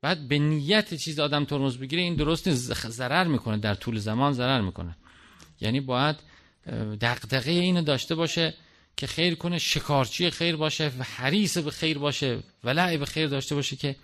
بعد 0.01 0.27
به 0.27 0.39
نیت 0.39 0.93
چیز 0.93 1.19
آدم 1.19 1.45
ترمز 1.45 1.77
بگیره 1.77 2.01
این 2.01 2.15
درست 2.15 2.51
ضرر 2.89 3.27
می‌کنه. 3.27 3.57
در 3.57 3.75
طول 3.75 3.99
زمان 3.99 4.33
ضرر 4.33 4.61
می‌کنه. 4.61 4.95
یعنی 5.61 5.79
باید 5.79 6.15
دقدقه 7.01 7.51
اینو 7.51 7.81
داشته 7.81 8.15
باشه 8.15 8.53
که 8.97 9.07
خیر 9.07 9.35
کنه 9.35 9.57
شکارچی 9.57 10.29
خیر 10.29 10.55
باشه 10.55 10.89
حریص 10.89 11.57
به 11.57 11.71
خیر 11.71 11.97
باشه 11.97 12.39
و 12.63 12.97
به 12.97 13.05
خیر 13.05 13.27
داشته 13.27 13.55
باشه 13.55 13.75
که 13.75 13.95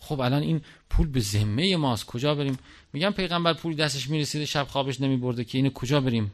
خب 0.00 0.20
الان 0.20 0.42
این 0.42 0.60
پول 0.90 1.06
به 1.06 1.20
ذمه 1.20 1.76
ماست. 1.76 2.06
کجا 2.06 2.34
بریم؟ 2.34 2.58
میگم 2.92 3.10
پیغمبر 3.10 3.52
پول 3.52 3.76
دستش 3.76 4.10
می‌رسیده 4.10 4.46
شب 4.46 4.66
خوابش 4.68 5.00
نمیبرده 5.00 5.44
که 5.44 5.58
اینو 5.58 5.70
کجا 5.70 6.00
بریم؟ 6.00 6.32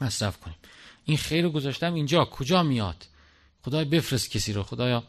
مصرف 0.00 0.40
کنیم. 0.40 0.56
این 1.04 1.16
خیر 1.16 1.44
رو 1.44 1.50
گذاشتم 1.50 1.94
اینجا. 1.94 2.24
کجا 2.24 2.62
میاد؟ 2.62 3.06
خدای 3.62 3.84
بفرست 3.84 4.30
کسی 4.30 4.52
رو. 4.52 4.62
خدایا 4.62 5.04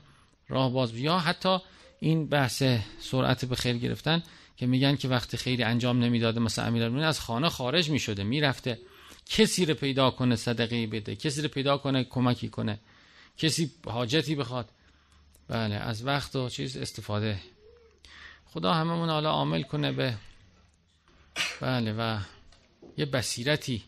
راه 0.48 0.72
باز 0.72 0.98
یا 0.98 1.20
حتی 1.20 1.58
این 2.00 2.28
بحث 2.28 2.64
سرعت 3.00 3.46
به 3.46 3.56
خیر 3.56 3.78
گرفتن 3.78 4.24
که 4.58 4.66
میگن 4.66 4.96
که 4.96 5.08
وقتی 5.08 5.38
خیلی 5.38 5.64
انجام 5.64 6.04
نمی‌داده 6.04 6.40
مثلا 6.40 6.66
امیرالمومنین 6.66 7.08
از 7.08 7.20
خانه 7.20 7.50
خارج 7.50 7.90
می‌شده 7.90 8.24
می‌رفته. 8.24 8.80
کسی 9.26 9.66
رو 9.66 9.74
پیدا 9.74 10.12
کنه 10.12 10.36
صدقه 10.36 10.88
بده. 10.88 11.16
کسی 11.16 11.42
رو 11.42 11.48
پیدا 11.48 11.78
کنه 11.78 12.04
کمکی 12.04 12.50
کنه. 12.50 12.80
کسی 13.38 13.72
حاجتی 13.86 14.36
بخواد. 14.36 14.70
بله 15.48 15.76
از 15.76 16.06
وقت 16.06 16.36
و 16.36 16.50
چیز 16.50 16.78
استفاده. 16.78 17.40
خدا 18.46 18.74
هممون 18.74 19.10
حالا 19.10 19.30
عامل 19.30 19.62
کنه 19.62 19.92
به 19.92 20.18
بله 21.62 21.94
و 21.94 22.20
یه 22.98 23.06
بصیرتی 23.06 23.84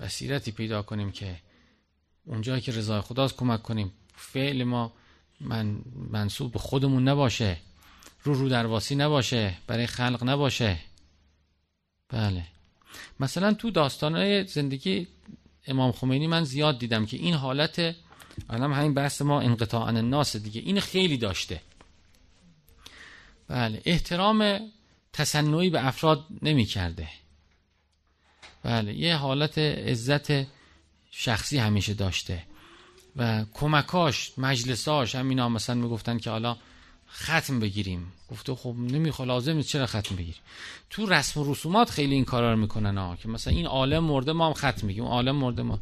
بصیرتی 0.00 0.52
پیدا 0.52 0.82
کنیم 0.82 1.12
که 1.12 1.36
اونجایی 2.24 2.60
که 2.60 2.72
رضای 2.72 3.00
خداست 3.00 3.36
کمک 3.36 3.62
کنیم. 3.62 3.92
فعل 4.14 4.64
ما 4.64 4.92
من 5.40 5.78
منصوب 6.10 6.52
به 6.52 6.58
خودمون 6.58 7.08
نباشه. 7.08 7.56
رو 8.22 8.34
رو 8.34 8.48
درواسی 8.48 8.94
نباشه. 8.94 9.56
برای 9.66 9.86
خلق 9.86 10.24
نباشه. 10.24 10.78
بله. 12.08 12.46
مثلا 13.20 13.54
تو 13.54 13.70
داستانهای 13.70 14.46
زندگی 14.46 15.08
امام 15.66 15.92
خمینی 15.92 16.26
من 16.26 16.44
زیاد 16.44 16.78
دیدم 16.78 17.06
که 17.06 17.16
این 17.16 17.34
حالت 17.34 17.94
الان 18.50 18.72
همین 18.72 18.94
بحث 18.94 19.22
ما 19.22 19.40
انقطاع 19.40 19.86
الناس 19.86 20.36
دیگه. 20.36 20.60
این 20.60 20.80
خیلی 20.80 21.16
داشته. 21.16 21.60
بله. 23.48 23.82
احترام 23.84 24.60
تصنعی 25.12 25.70
به 25.70 25.86
افراد 25.86 26.26
نمی 26.42 26.64
کرده 26.64 27.08
بله 28.66 28.94
یه 28.94 29.16
حالت 29.16 29.58
عزت 29.58 30.46
شخصی 31.10 31.58
همیشه 31.58 31.94
داشته 31.94 32.42
و 33.16 33.44
کمکاش 33.54 34.32
مجلساش 34.38 35.14
همینا 35.14 35.48
مثلا 35.48 35.74
می‌گفتن 35.74 36.18
که 36.18 36.30
حالا 36.30 36.56
ختم 37.10 37.60
بگیریم. 37.60 38.12
گفته 38.30 38.54
خب 38.54 38.74
نمی‌خواد 38.78 39.28
لازم 39.28 39.52
نیست 39.52 39.68
چرا 39.68 39.86
ختم 39.86 40.16
بگیریم؟ 40.16 40.42
تو 40.90 41.06
رسم 41.06 41.40
و 41.40 41.52
رسومات 41.52 41.90
خیلی 41.90 42.14
این 42.14 42.24
کارا 42.24 42.52
رو 42.52 42.58
می‌کنن 42.58 42.98
ها 42.98 43.16
که 43.16 43.28
مثلا 43.28 43.52
این 43.52 43.66
عالم 43.66 44.04
مرده 44.04 44.32
ما 44.32 44.46
هم 44.46 44.52
ختم 44.52 44.86
میگیم 44.86 45.04
عالم 45.04 45.36
مرده 45.36 45.62
ما. 45.62 45.80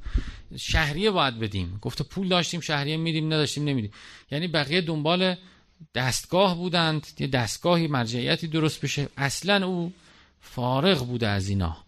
شهریه 0.57 1.11
باید 1.11 1.39
بدیم. 1.39 1.79
گفته 1.83 2.05
پول 2.05 2.29
داشتیم 2.29 2.61
شهریه 2.61 2.97
میدیم 2.97 3.27
نداشتیم 3.27 3.65
نمیدیم. 3.65 3.91
یعنی 4.31 4.49
بقیه 4.49 4.81
دنبال 4.81 5.37
دستگاه 5.95 6.57
بودند. 6.57 7.07
یه 7.19 7.27
دستگاهی 7.27 7.87
مرجعیتی 7.87 8.49
درست 8.49 8.81
بشه. 8.81 9.09
اصلا 9.17 9.67
او 9.67 9.93
فارغ 10.41 11.07
بوده 11.07 11.29
از 11.29 11.49
اینا. 11.49 11.84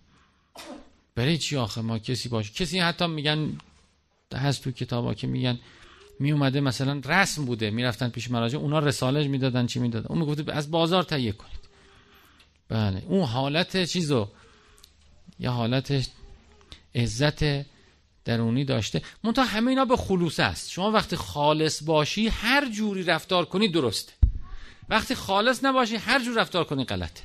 برای 1.17 1.39
چی 1.39 1.57
آخه 1.57 1.81
ما 1.81 1.99
کسی 1.99 2.29
باشه 2.29 2.53
کسی 2.53 2.79
حتی 2.79 3.07
میگن 3.07 3.59
هست 4.35 4.65
تو 4.65 4.71
کتابا 4.71 5.15
که 5.15 5.27
میگن 5.27 5.59
می 6.21 6.33
اومده 6.33 6.61
مثلا 6.61 7.01
رسم 7.05 7.45
بوده 7.45 7.71
می‌رفتن 7.71 8.09
پیش 8.09 8.31
مراجع 8.31 8.59
اونا 8.59 8.79
رساله 8.79 9.29
می‌دادن 9.29 9.67
چی 9.67 9.81
می‌دادن؟ 9.81 10.07
اون 10.07 10.19
می‌گفت 10.19 10.49
از 10.49 10.71
بازار 10.71 11.03
تهیه 11.03 11.33
کنید. 11.33 11.61
بله 12.69 13.03
اون 13.09 13.25
حالت 13.25 13.85
چیزو 13.85 14.29
یا 15.39 15.53
حالت 15.53 16.09
عزت 16.95 17.67
درونی 18.25 18.65
داشته. 18.65 19.03
منتها 19.25 19.45
همه 19.45 19.71
اینا 19.71 19.85
به 19.85 19.97
خلوص 19.97 20.41
است. 20.41 20.71
شما 20.71 20.91
وقتی 20.91 21.17
خالص 21.17 21.83
باشی 21.85 22.29
هر 22.29 22.71
جوری 22.71 23.03
رفتار 23.03 23.45
کنی 23.45 23.69
درسته. 23.69 24.13
وقتی 24.89 25.15
خالص 25.15 25.65
نباشی 25.65 25.97
هر 25.97 26.25
جور 26.25 26.41
رفتار 26.41 26.65
کنی 26.65 26.85
غلطه. 26.85 27.23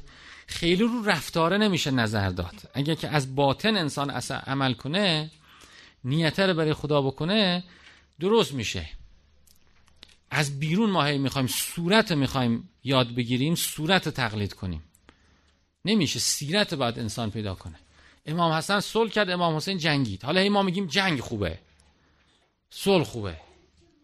خیلی 0.51 0.83
رو 0.83 1.03
رفتاره 1.05 1.57
نمیشه 1.57 1.91
نظر 1.91 2.29
داد. 2.29 2.55
اگر 2.73 2.95
که 2.95 3.07
از 3.07 3.35
باطن 3.35 3.77
انسان 3.77 4.09
اصلا 4.09 4.37
عمل 4.37 4.73
کنه 4.73 5.31
نیته 6.03 6.45
رو 6.45 6.53
برای 6.53 6.73
خدا 6.73 7.01
بکنه 7.01 7.63
درست 8.19 8.53
میشه. 8.53 8.89
از 10.31 10.59
بیرون 10.59 10.89
ما 10.89 11.03
هی 11.03 11.17
می‌خوایم 11.17 11.47
صورت 11.47 12.11
می‌خوایم 12.11 12.69
یاد 12.83 13.15
بگیریم 13.15 13.55
صورت 13.55 14.09
تقلید 14.09 14.53
کنیم. 14.53 14.83
نمیشه 15.85 16.19
سیرت 16.19 16.73
باید 16.73 16.99
انسان 16.99 17.31
پیدا 17.31 17.55
کنه. 17.55 17.75
امام 18.25 18.51
حسن 18.51 18.79
صلح 18.79 19.09
کرد 19.11 19.29
امام 19.29 19.55
حسین 19.55 19.77
جنگید. 19.77 20.23
حالا 20.23 20.41
هی 20.41 20.49
ما 20.49 20.61
میگیم 20.61 20.87
جنگ 20.87 21.19
خوبه. 21.19 21.59
صلح 22.69 23.03
خوبه. 23.03 23.37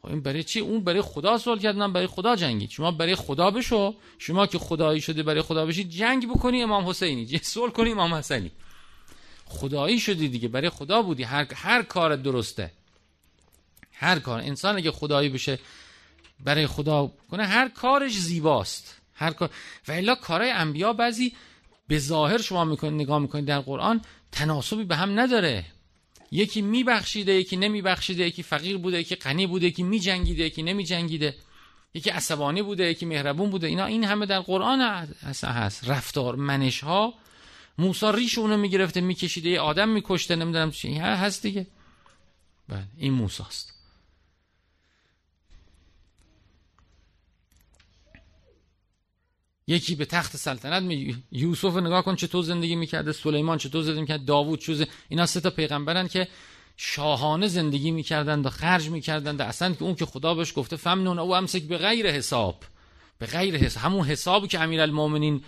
خب 0.02 0.08
این 0.08 0.22
برای 0.22 0.44
چی؟ 0.44 0.60
اون 0.60 0.84
برای 0.84 1.02
خدا 1.02 1.38
صلح 1.38 1.62
کرد 1.62 1.76
من 1.76 1.94
برای 1.94 2.08
خدا 2.08 2.36
جنگید 2.36 2.70
شما 2.70 2.92
برای 2.92 3.16
خدا 3.16 3.52
بشو. 3.52 3.96
شما 4.18 4.48
که 4.48 4.60
خدایی 4.60 5.02
شده 5.02 5.24
برای 5.24 5.42
خدا 5.42 5.66
بشی 5.66 5.84
جنگ 5.84 6.30
بکنی 6.30 6.64
امام 6.64 6.90
حسینی. 6.90 7.38
صلح 7.44 7.72
کنی 7.72 7.92
امام 7.92 8.14
حسینی. 8.14 8.52
خدایی 9.46 10.00
شدی 10.00 10.30
دیگه 10.30 10.48
برای 10.48 10.70
خدا 10.70 11.02
بودی. 11.02 11.24
هر 11.24 11.54
هر 11.54 11.84
کار 11.84 12.16
درسته. 12.16 12.72
هر 13.94 14.20
کار. 14.20 14.40
انسان 14.40 14.78
اگه 14.78 14.92
خدایی 14.92 15.30
بشه 15.30 15.60
برای 16.40 16.68
خدا 16.68 17.12
کنه 17.32 17.46
هر 17.46 17.70
کارش 17.70 18.14
زیباست. 18.18 18.98
هر 19.14 19.32
کار 19.32 19.50
و 19.88 19.92
الا 19.92 20.16
کارهای 20.16 20.52
انبیا 20.52 20.94
بعضی 20.94 21.34
به 21.88 22.00
ظاهر 22.00 22.42
شما 22.42 22.66
می‌کنید 22.66 22.94
نگاه 22.94 23.20
می‌کنید 23.20 23.46
در 23.46 23.60
قرآن 23.60 24.02
تناسبی 24.32 24.84
به 24.84 24.96
هم 24.96 25.20
نداره. 25.20 25.66
یکی 26.32 26.62
میبخشیده 26.62 27.34
یکی 27.34 27.58
نمیبخشیده 27.58 28.28
یکی 28.28 28.44
فقیر 28.44 28.78
بوده 28.78 29.00
یکی 29.00 29.16
غنی 29.16 29.48
بوده 29.48 29.68
یکی 29.68 29.84
میجنگیده 29.84 30.44
یکی 30.44 30.64
نمیجنگیده. 30.64 31.36
یکی 31.94 32.10
عصبانی 32.10 32.62
بوده 32.62 32.90
یکی 32.90 33.06
مهربون 33.06 33.50
بوده. 33.50 33.68
اینا 33.68 33.86
این 33.86 34.04
همه 34.04 34.26
در 34.26 34.40
قرآن 34.40 34.82
هست 35.44 35.90
رفتار 35.90 36.36
منش 36.36 36.84
ها 36.84 37.14
موسی 37.78 38.12
ریش 38.12 38.38
اونو 38.38 38.58
می‌گرفته 38.58 39.02
میکشیده 39.02 39.50
یه 39.50 39.60
آدم 39.60 39.90
میکشته 39.90 40.36
نمی‌دونم 40.36 40.72
چی. 40.72 40.94
هست 40.94 41.42
دیگه. 41.42 41.68
بله 42.70 42.84
این 42.98 43.14
موسی 43.14 43.44
است 43.44 43.77
یکی 49.68 49.96
به 49.96 50.06
تخت 50.06 50.38
سلطنت 50.38 50.84
می 50.84 51.16
یوسف 51.32 51.76
نگاه 51.78 52.04
کن 52.04 52.16
چطور 52.16 52.44
زندگی 52.44 52.76
می‌کرده 52.76 53.12
سلیمان 53.12 53.58
چطور 53.58 53.84
زندگی 53.84 54.02
می‌کرد 54.02 54.26
داوود 54.26 54.60
چوز 54.60 54.86
اینا 55.10 55.26
سه 55.26 55.40
تا 55.40 55.50
پیغمبرن 55.50 56.08
که 56.08 56.28
شاهانه 56.78 57.48
زندگی 57.48 57.92
می‌کردند 57.92 58.46
و 58.46 58.50
خرج 58.50 58.90
می‌کردند. 58.90 59.42
اصلا 59.42 59.74
که 59.74 59.84
اون 59.84 59.96
که 59.96 60.06
خدا 60.06 60.34
بهش 60.34 60.54
گفته 60.56 60.76
فمنون 60.76 61.20
او 61.20 61.36
امسک 61.36 61.64
به 61.64 61.78
غیر 61.78 62.12
حساب. 62.12 62.64
به 63.20 63.26
غیر 63.26 63.58
حساب. 63.58 63.84
همون 63.84 64.06
حسابی 64.06 64.48
که 64.48 64.60
امیرالمومنین 64.60 65.44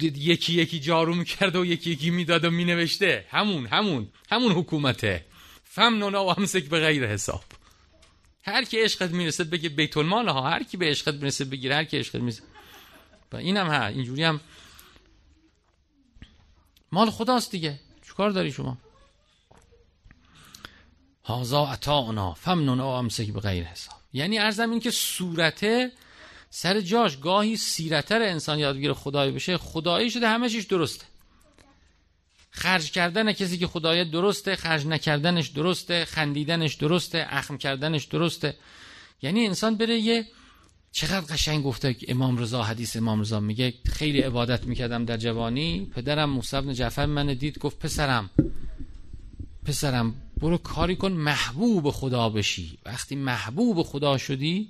یکی 0.00 0.52
یکی 0.52 0.80
جارو 0.80 1.14
می‌کرد 1.14 1.56
و 1.56 1.64
یکی 1.64 1.90
یکی 1.90 2.10
می‌داد 2.10 2.44
و 2.44 2.50
مینوشته. 2.50 3.24
همون 3.30 3.66
همون 3.66 4.08
همون 4.30 4.52
حکومته. 4.52 5.24
فمنونا 5.64 6.26
و 6.26 6.32
همسک 6.32 6.64
به 6.64 6.80
غیر 6.80 7.06
حساب. 7.06 7.44
هر 8.42 8.64
کی 8.64 8.80
عشقت 8.80 9.10
می‌رسه 9.10 9.44
بگه 9.44 9.68
بیت 9.68 9.96
المال 9.96 10.28
ها 10.28 10.50
هر 10.50 10.62
کی 10.62 10.76
به 10.76 10.86
عشقت 10.86 11.14
می‌رسه 11.14 11.44
بگیر 11.44 11.72
هر 11.72 11.84
کی 11.84 11.98
عشقت 11.98 12.20
می‌رسه 12.20 12.42
اینم 13.36 13.66
ها 13.66 13.86
اینجوری 13.86 14.24
هم. 14.24 14.40
مال 16.92 17.10
خداست 17.10 17.50
دیگه. 17.50 17.80
چیکار 18.06 18.30
داری 18.30 18.52
شما؟ 18.52 18.78
هازا 21.24 21.66
عطانا 21.66 22.34
فمنونا 22.34 22.92
و 22.92 22.98
همسک 22.98 23.32
به 23.32 23.40
غیر 23.40 23.64
حساب. 23.64 23.96
یعنی 24.12 24.38
ارزم 24.38 24.70
این 24.70 24.80
که 24.80 24.90
صورته 24.90 25.92
سر 26.50 26.80
جاش 26.80 27.20
گاهی 27.20 27.56
سیرتر 27.56 28.22
انسان 28.22 28.58
یادگیر 28.58 28.92
خدایی 28.92 29.32
بشه. 29.32 29.58
خدایی 29.58 30.10
شده 30.10 30.28
همشش 30.28 30.64
درسته. 30.64 31.04
خرج 32.50 32.90
کردن 32.90 33.32
کسی 33.32 33.58
که 33.58 33.66
خدای 33.66 34.04
درسته 34.04 34.56
خرج 34.56 34.86
نکردنش 34.86 35.48
درسته 35.48 36.04
خندیدنش 36.04 36.74
درسته 36.74 37.26
اخم 37.28 37.58
کردنش 37.58 38.04
درسته. 38.04 38.56
یعنی 39.22 39.46
انسان 39.46 39.76
بره 39.76 39.98
یه 39.98 40.26
چقدر 40.96 41.34
قشنگ 41.34 41.64
گفته 41.64 41.96
امام 42.08 42.38
رضا 42.38 42.62
حدیث 42.62 42.96
امام 42.96 43.20
رضا 43.20 43.40
میگه. 43.40 43.74
خیلی 43.86 44.20
عبادت 44.20 44.64
می‌کردم 44.64 45.04
در 45.04 45.16
جوانی. 45.16 45.90
پدرم 45.94 46.30
موسی 46.30 46.60
بن 46.60 46.72
جعفر 46.72 47.06
من 47.06 47.34
دید 47.34 47.58
گفت 47.58 47.78
پسرم 47.78 48.30
پسرم 49.66 50.14
برو 50.36 50.58
کاری 50.58 50.96
کن 50.96 51.12
محبوب 51.12 51.90
خدا 51.90 52.28
بشی. 52.28 52.78
وقتی 52.86 53.16
محبوب 53.16 53.82
خدا 53.82 54.18
شدی 54.18 54.68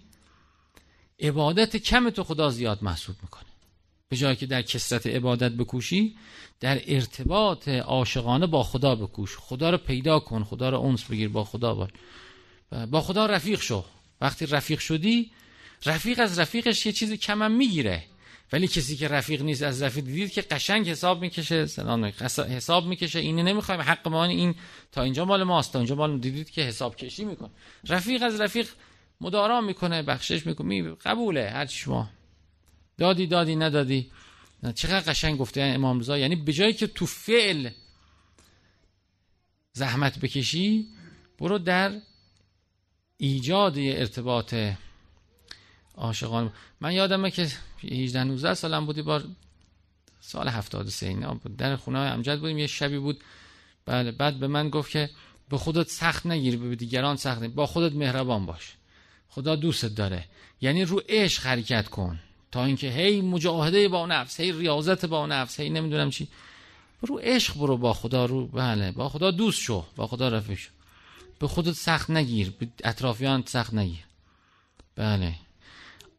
عبادت 1.20 1.76
کم 1.76 2.10
تو 2.10 2.24
خدا 2.24 2.50
زیاد 2.50 2.84
محسوب 2.84 3.16
می‌کنه. 3.22 3.50
به 4.08 4.16
جایی 4.16 4.36
که 4.36 4.46
در 4.46 4.62
کسرت 4.62 5.06
عبادت 5.06 5.52
بکوشی 5.52 6.16
در 6.60 6.80
ارتباط 6.86 7.68
عاشقانه 7.68 8.46
با 8.46 8.62
خدا 8.62 8.94
بکوش. 8.94 9.36
خدا 9.36 9.70
رو 9.70 9.78
پیدا 9.78 10.20
کن 10.20 10.44
خدا 10.44 10.70
رو 10.70 10.78
اونس 10.78 11.04
بگیر 11.04 11.28
با 11.28 11.44
خدا 11.44 11.74
باش. 11.74 11.90
با 12.90 13.00
خدا 13.00 13.26
رفیق 13.26 13.60
شو. 13.60 13.84
وقتی 14.20 14.46
رفیق 14.46 14.78
شدی 14.78 15.30
رفیق 15.86 16.20
از 16.20 16.38
رفیقش 16.38 16.86
یه 16.86 16.92
چیزی 16.92 17.16
کمم 17.16 17.52
می‌گیره. 17.52 18.04
ولی 18.52 18.68
کسی 18.68 18.96
که 18.96 19.08
رفیق 19.08 19.42
نیست 19.42 19.62
از 19.62 19.82
رفیق 19.82 20.04
دیدید 20.04 20.32
که 20.32 20.42
قشنگ 20.42 20.88
حساب 20.88 21.20
می‌کشه 21.20 21.66
سلام 21.66 22.04
حساب 22.48 22.86
می‌کشه 22.86 23.18
اینه 23.18 23.42
نمی‌خوایم 23.42 23.80
حق 23.80 24.08
ما 24.08 24.24
این 24.24 24.54
تا 24.92 25.02
اینجا 25.02 25.24
مال 25.24 25.42
ماست 25.42 25.72
تا 25.72 25.78
اینجا 25.78 25.94
مال 25.94 26.18
دیدید 26.18 26.50
که 26.50 26.62
حساب 26.62 26.96
کشی 26.96 27.24
میکن 27.24 27.50
رفیق 27.88 28.22
از 28.22 28.40
رفیق 28.40 28.68
مدارا 29.20 29.60
می‌کنه 29.60 30.02
بخشش 30.02 30.46
می‌کنه 30.46 30.94
قبوله 30.94 31.50
هر 31.50 31.66
شما. 31.66 32.10
دادی 32.98 33.26
دادی 33.26 33.56
ندادی. 33.56 34.10
چقدر 34.74 35.12
قشنگ 35.12 35.38
گفته 35.38 35.60
امام 35.60 36.00
رضا. 36.00 36.18
یعنی 36.18 36.36
به 36.36 36.52
جایی 36.52 36.72
که 36.72 36.86
تو 36.86 37.06
فعل 37.06 37.70
زحمت 39.72 40.18
بکشی 40.18 40.88
برو 41.38 41.58
در 41.58 42.00
ایجاد 43.16 43.78
ارتباط 43.78 44.54
عاشقان 45.96 46.52
من 46.80 46.92
یادمه 46.92 47.30
که 47.30 47.48
18 47.82 48.24
19 48.24 48.54
سالم 48.54 48.86
بودی 48.86 49.02
بار 49.02 49.24
سال 50.20 50.48
73 50.48 51.06
اینا 51.06 51.34
بود. 51.34 51.56
در 51.56 51.76
خونه 51.76 51.98
های 51.98 52.08
امجد 52.08 52.40
بودیم 52.40 52.58
یه 52.58 52.66
شبی 52.66 52.98
بود. 52.98 53.20
بله 53.86 54.12
بعد 54.12 54.38
به 54.38 54.46
من 54.46 54.70
گفت 54.70 54.90
که 54.90 55.10
به 55.48 55.58
خودت 55.58 55.88
سخت 55.88 56.26
نگیر 56.26 56.56
به 56.56 56.76
دیگران 56.76 57.16
سخت 57.16 57.38
نگیر. 57.38 57.54
با 57.54 57.66
خودت 57.66 57.94
مهربان 57.94 58.46
باش. 58.46 58.74
خدا 59.28 59.56
دوستت 59.56 59.94
داره. 59.94 60.24
یعنی 60.60 60.84
رو 60.84 61.02
عشق 61.08 61.46
حرکت 61.46 61.88
کن. 61.88 62.18
تا 62.52 62.64
اینکه 62.64 62.90
هی 62.90 63.20
مجاهده 63.20 63.88
با 63.88 64.06
نفس 64.06 64.40
هی 64.40 64.52
ریاضت 64.52 65.04
با 65.04 65.26
نفس 65.26 65.60
هی 65.60 65.70
نمی‌دونم 65.70 66.10
چی. 66.10 66.28
رو 67.00 67.18
عشق 67.18 67.54
برو 67.54 67.76
با 67.76 67.92
خدا 67.92 68.24
رو 68.24 68.46
بله 68.46 68.92
با 68.92 69.08
خدا 69.08 69.30
دوست 69.30 69.60
شو 69.60 69.86
با 69.96 70.06
خدا 70.06 70.28
رفیق 70.28 70.58
شو. 70.58 70.70
به 71.38 71.48
خودت 71.48 71.72
سخت 71.72 72.10
نگیر 72.10 72.50
به 72.58 72.68
اطرافیان 72.84 73.42
سخت 73.46 73.74
نگیر. 73.74 74.04
بله. 74.96 75.34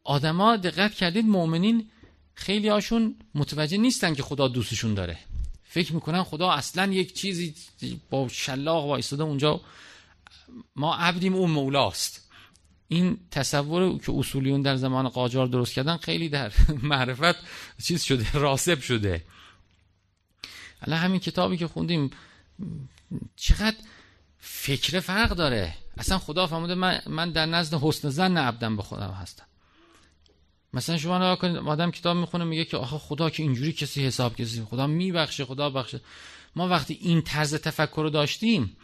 آدما 0.05 0.57
دقت 0.57 0.93
کردید 0.93 1.25
مؤمنین 1.25 1.89
خیلی 2.33 2.67
هاشون 2.67 3.15
متوجه 3.35 3.77
نیستن 3.77 4.13
که 4.13 4.23
خدا 4.23 4.47
دوستشون 4.47 4.93
داره. 4.93 5.17
فکر 5.63 5.93
می‌کنن 5.93 6.23
خدا 6.23 6.51
اصلا 6.51 6.91
یک 6.91 7.13
چیزی 7.13 7.55
با 8.09 8.27
شلاق 8.27 8.85
وایستاده 8.85 9.23
اونجا. 9.23 9.61
ما 10.75 10.95
عبدیم 10.95 11.35
اون 11.35 11.51
مولاست. 11.51 12.31
این 12.87 13.17
تصور 13.31 13.97
که 13.97 14.11
اصولیون 14.11 14.61
در 14.61 14.75
زمان 14.75 15.09
قاجار 15.09 15.47
درست 15.47 15.73
کردن 15.73 15.97
خیلی 15.97 16.29
در 16.29 16.51
معرفت 16.91 17.35
چیز 17.83 18.03
شده 18.03 18.31
راسب 18.31 18.81
شده. 18.81 19.23
الان 20.81 20.99
همین 20.99 21.19
کتابی 21.19 21.57
که 21.57 21.67
خوندیم 21.67 22.11
چقدر 23.35 23.77
فکر 24.39 24.99
فرق 24.99 25.29
داره؟ 25.29 25.73
اصلا 25.97 26.19
خدا 26.19 26.47
فرموده 26.47 26.75
من, 26.75 27.01
من 27.07 27.31
در 27.31 27.45
نزد 27.45 27.73
حسن 27.73 28.09
زن 28.09 28.37
عبدم 28.37 28.77
به 28.77 28.83
خودم 28.83 29.11
هستم. 29.11 29.45
مثلا 30.75 30.97
شما 30.97 31.17
نگاه 31.17 31.39
کنید 31.39 31.57
آدم 31.57 31.91
کتاب 31.91 32.17
می‌خونه 32.17 32.43
میگه 32.43 32.65
که 32.65 32.77
آخه 32.77 32.97
خدا 32.97 33.29
که 33.29 33.43
اینجوری 33.43 33.73
کسی 33.73 34.05
حساب 34.05 34.35
کسی 34.35 34.63
خدا 34.63 34.87
میبخشه 34.87 35.45
خدا 35.45 35.69
بخشه. 35.69 36.01
ما 36.55 36.67
وقتی 36.67 36.97
این 37.01 37.21
طرز 37.21 37.55
تفکر 37.55 38.01
رو 38.01 38.09
داشتیم 38.09 38.77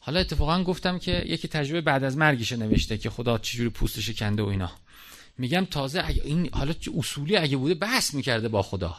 حالا 0.00 0.20
اتفاقا 0.20 0.62
گفتم 0.62 0.98
که 0.98 1.24
یکی 1.26 1.48
تجربه 1.48 1.80
بعد 1.80 2.04
از 2.04 2.16
مرگش 2.16 2.52
نوشته 2.52 2.98
که 2.98 3.10
خدا 3.10 3.38
چجوری 3.38 3.68
پوستش 3.68 4.10
کنده 4.10 4.42
و 4.42 4.46
اینا. 4.46 4.70
میگم 5.38 5.64
تازه 5.64 6.02
اگه 6.04 6.22
این 6.24 6.50
حالا 6.52 6.74
اصولی 6.98 7.36
اگه 7.36 7.56
بوده 7.56 7.74
بحث 7.74 8.14
می‌کرده 8.14 8.48
با 8.48 8.62
خدا. 8.62 8.96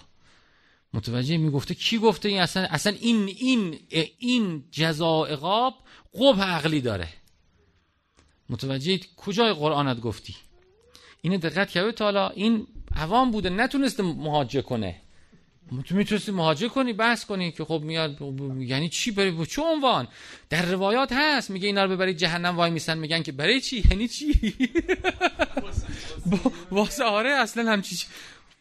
متوجه 0.93 1.37
می‌گفته 1.37 1.73
کی 1.75 1.97
گفته 1.97 2.29
این؟ 2.29 2.41
اصلا 2.41 2.63
اصلا 2.63 2.93
این 3.01 3.27
این 3.27 3.79
این 4.19 4.63
جزا 4.71 5.25
عقاب 5.25 5.73
قبح 6.19 6.41
عقلی 6.41 6.81
داره. 6.81 7.07
متوجه 8.49 8.99
کجای 9.17 9.53
قرآنت 9.53 9.99
گفتی؟ 9.99 10.35
اینو 11.21 11.37
دقت 11.37 11.69
کرده 11.69 11.91
تا 11.91 12.05
حالا 12.05 12.29
این 12.29 12.67
عوام 12.95 13.31
بوده 13.31 13.49
نتونسته 13.49 14.03
مهاجه 14.03 14.61
کنه. 14.61 14.95
تو 15.85 15.95
می‌تونستی 15.95 16.31
مهاجه 16.31 16.67
کنی 16.67 16.93
بحث 16.93 17.25
کنی 17.25 17.51
که 17.51 17.65
خب 17.65 17.81
میاد 17.83 18.21
یعنی 18.59 18.89
چی؟ 18.89 19.11
برای 19.11 19.45
چه 19.45 19.61
عنوان؟ 19.61 20.07
در 20.49 20.65
روایات 20.65 21.09
هست 21.11 21.49
میگه 21.49 21.67
اینا 21.67 21.83
رو 21.83 21.91
ببرید 21.91 22.17
جهنم 22.17 22.55
وای 22.55 22.71
میسن 22.71 22.97
میگن 22.97 23.23
که 23.23 23.31
برای 23.31 23.61
چی؟ 23.61 23.83
یعنی 23.91 24.07
چی؟ 24.07 24.41
واسه 26.71 27.03
آره 27.03 27.29
اصلا 27.29 27.71
همچی 27.71 28.05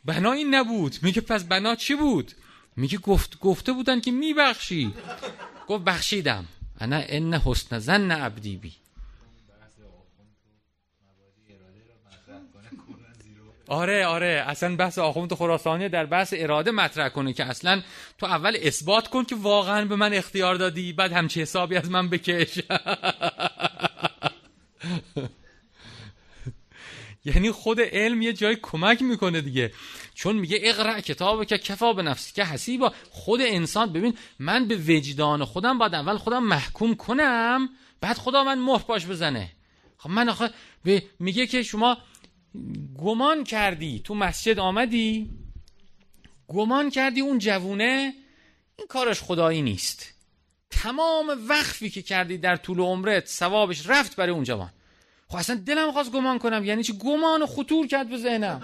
بنا 0.05 0.33
این 0.33 0.55
نبود. 0.55 0.97
میگه 1.03 1.21
پس 1.21 1.45
بنا 1.45 1.75
چی 1.75 1.95
بود؟ 1.95 2.33
میگه 2.77 2.99
گفت 2.99 3.39
گفته 3.39 3.73
بودن 3.73 4.01
که 4.01 4.11
میبخشی. 4.11 4.93
گفت 5.69 5.85
بخشیدم. 5.85 6.45
انا 6.81 7.03
ان 7.09 7.35
حسن 7.35 7.79
زن 7.79 8.11
عبدی 8.11 8.57
بی. 8.57 8.73
آره 13.69 14.07
آره. 14.07 14.45
اصلا 14.47 14.77
بحث 14.77 14.99
آخوند 14.99 15.35
خراسانی 15.35 15.89
در 15.89 16.07
بحث 16.07 16.35
اراده 16.37 16.71
مطرح 16.71 17.09
کنه 17.09 17.33
که 17.33 17.45
اصلا 17.45 17.83
تو 18.19 18.27
اول 18.27 18.57
اثبات 18.63 19.09
کن 19.09 19.25
که 19.25 19.35
واقعا 19.35 19.85
به 19.85 19.97
من 19.97 20.15
اختیار 20.15 20.55
دادی 20.55 20.93
بعد 20.93 21.13
همچی 21.13 21.43
حسابی 21.43 21.77
از 21.77 21.91
من 21.91 22.09
بکش. 22.09 22.59
یعنی 27.25 27.51
خود 27.51 27.81
علم 27.81 28.23
یه 28.23 28.33
جای 28.33 28.57
کمک 28.63 29.03
می‌کنه 29.03 29.41
دیگه. 29.41 29.73
چون 30.15 30.37
میگه 30.37 30.59
اقرا 30.63 31.01
کتاب 31.01 31.45
که 31.45 31.59
کفا 31.59 31.93
به 31.93 32.03
نفسی 32.03 32.33
که 32.33 32.45
حسیبا 32.45 32.93
خود 33.11 33.41
انسان 33.41 33.93
ببین 33.93 34.15
من 34.39 34.69
به 34.69 34.77
وجدان 34.77 35.45
خودم 35.45 35.79
باید 35.79 35.95
اول 35.95 36.17
خودم 36.17 36.45
محکوم 36.45 36.95
کنم 36.95 37.69
بعد 38.01 38.19
خدا 38.19 38.45
من 38.45 38.59
مهر 38.59 38.85
باش 38.89 39.07
بزنه. 39.07 39.51
خب 39.99 40.11
من 40.11 40.29
آخه 40.29 40.51
میگه 41.19 41.47
که 41.47 41.63
شما 41.63 41.99
گمان 42.99 43.45
کردی؟ 43.45 44.01
تو 44.05 44.15
مسجد 44.15 44.59
آمدی؟ 44.59 45.31
گمان 46.49 46.91
کردی 46.91 47.21
اون 47.21 47.39
جوونه؟ 47.39 48.15
این 48.79 48.87
کارش 48.87 49.23
خدایی 49.23 49.63
نیست. 49.63 50.15
تمام 50.71 51.39
وقفی 51.49 51.91
که 51.91 52.03
کردی 52.03 52.39
در 52.39 52.57
طول 52.57 52.81
عمرت 52.81 53.27
ثوابش 53.27 53.87
رفت 53.87 54.17
برای 54.17 54.33
اون 54.33 54.45
جوان. 54.45 54.71
خب 55.29 55.37
اصلا 55.37 55.57
دلم 55.57 55.93
خواست 55.93 56.13
گمان 56.13 56.39
کنم. 56.39 56.65
یعنی 56.65 56.83
چی؟ 56.83 56.93
گمان 56.93 57.47
خطور 57.47 57.87
کرد 57.87 58.09
به 58.09 58.19
ذهنم. 58.19 58.63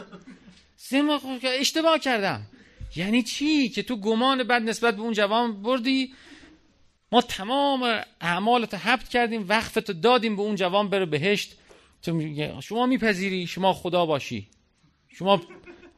اشتباه 1.42 1.98
کردم. 1.98 2.46
یعنی 2.96 3.22
چی؟ 3.22 3.68
که 3.68 3.82
تو 3.82 3.96
گمان 3.96 4.42
بد 4.42 4.62
نسبت 4.62 4.96
به 4.96 5.02
اون 5.02 5.12
جوان 5.12 5.62
بردی؟ 5.62 6.14
ما 7.12 7.22
تمام 7.22 8.00
اعمالت 8.20 8.74
حبت 8.74 9.08
کردیم 9.08 9.46
وقفت 9.48 9.90
دادیم 9.90 10.36
به 10.36 10.42
اون 10.42 10.56
جوان 10.56 10.88
بره 10.88 11.06
بهشت. 11.06 11.56
شما 12.60 12.86
میپذیری 12.86 13.46
شما 13.46 13.72
خدا 13.72 14.06
باشی. 14.06 14.48
شما 15.08 15.40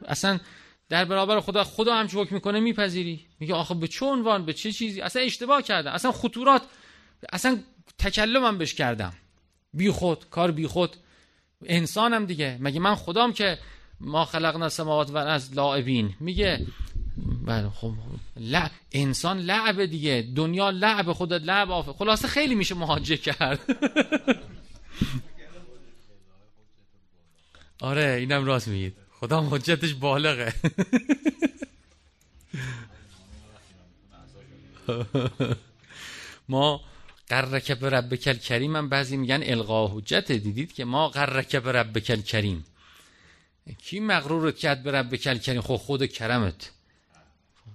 اصلا 0.06 0.40
در 0.88 1.04
برابر 1.04 1.40
خدا 1.40 1.64
خدا 1.64 1.94
هم 1.94 2.06
حکم 2.12 2.34
می‌کنه 2.34 2.60
میپذیری. 2.60 3.26
میگه 3.40 3.54
آخه 3.54 3.74
به 3.74 3.88
چه 3.88 4.06
عنوان 4.06 4.44
به 4.44 4.52
چه 4.52 4.72
چیزی؟ 4.72 5.00
اصلا 5.00 5.22
اشتباه 5.22 5.62
کردم. 5.62 5.92
اصلا 5.92 6.12
خطورات 6.12 6.62
اصلا 7.32 7.58
تکلمم 7.98 8.58
بهش 8.58 8.74
کردم. 8.74 9.12
بی 9.72 9.90
خود 9.90 10.30
کار 10.30 10.50
بی 10.50 10.66
خود. 10.66 10.96
انسانم 11.64 12.26
دیگه. 12.26 12.58
مگه 12.60 12.80
من 12.80 12.94
خدام 12.94 13.32
که 13.32 13.58
ما 14.00 14.24
خلقنا 14.24 14.68
سماوات 14.68 15.10
و 15.10 15.16
از 15.16 15.54
لاعبین 15.54 16.14
میگه 16.20 16.66
بله 17.46 17.70
خب 17.70 17.92
لا 18.36 18.68
انسان 18.92 19.38
لعبه 19.38 19.86
دیگه. 19.86 20.28
دنیا 20.36 20.70
لعب 20.70 21.12
خودت 21.12 21.42
لعب 21.42 21.70
آفه 21.70 21.92
خلاصه 21.92 22.28
خیلی 22.28 22.54
میشه 22.54 22.74
مهاجه 22.74 23.16
کرد. 23.16 23.60
آره 27.86 28.16
اینم 28.20 28.44
راست 28.44 28.68
میگید. 28.68 28.96
خدا 29.20 29.40
حجتش 29.40 29.94
بالغه. 29.94 30.54
ما 36.48 36.80
قررک 37.28 37.72
به 37.72 38.16
کل 38.16 38.32
کریم 38.32 38.76
هم 38.76 38.88
بعضی 38.88 39.16
میگن 39.16 39.40
القا 39.42 39.86
حجت 39.86 40.32
دیدید 40.32 40.72
که 40.72 40.84
ما 40.84 41.08
قررک 41.08 41.56
به 41.56 42.00
کل 42.00 42.20
کریم 42.20 42.64
کی 43.78 44.00
مغرور 44.00 44.52
کرد 44.52 44.82
به 44.82 44.90
رب 44.90 45.16
کل 45.16 45.38
کریم 45.38 45.60
خب 45.60 45.76
خود 45.76 46.06
کرمت. 46.06 46.70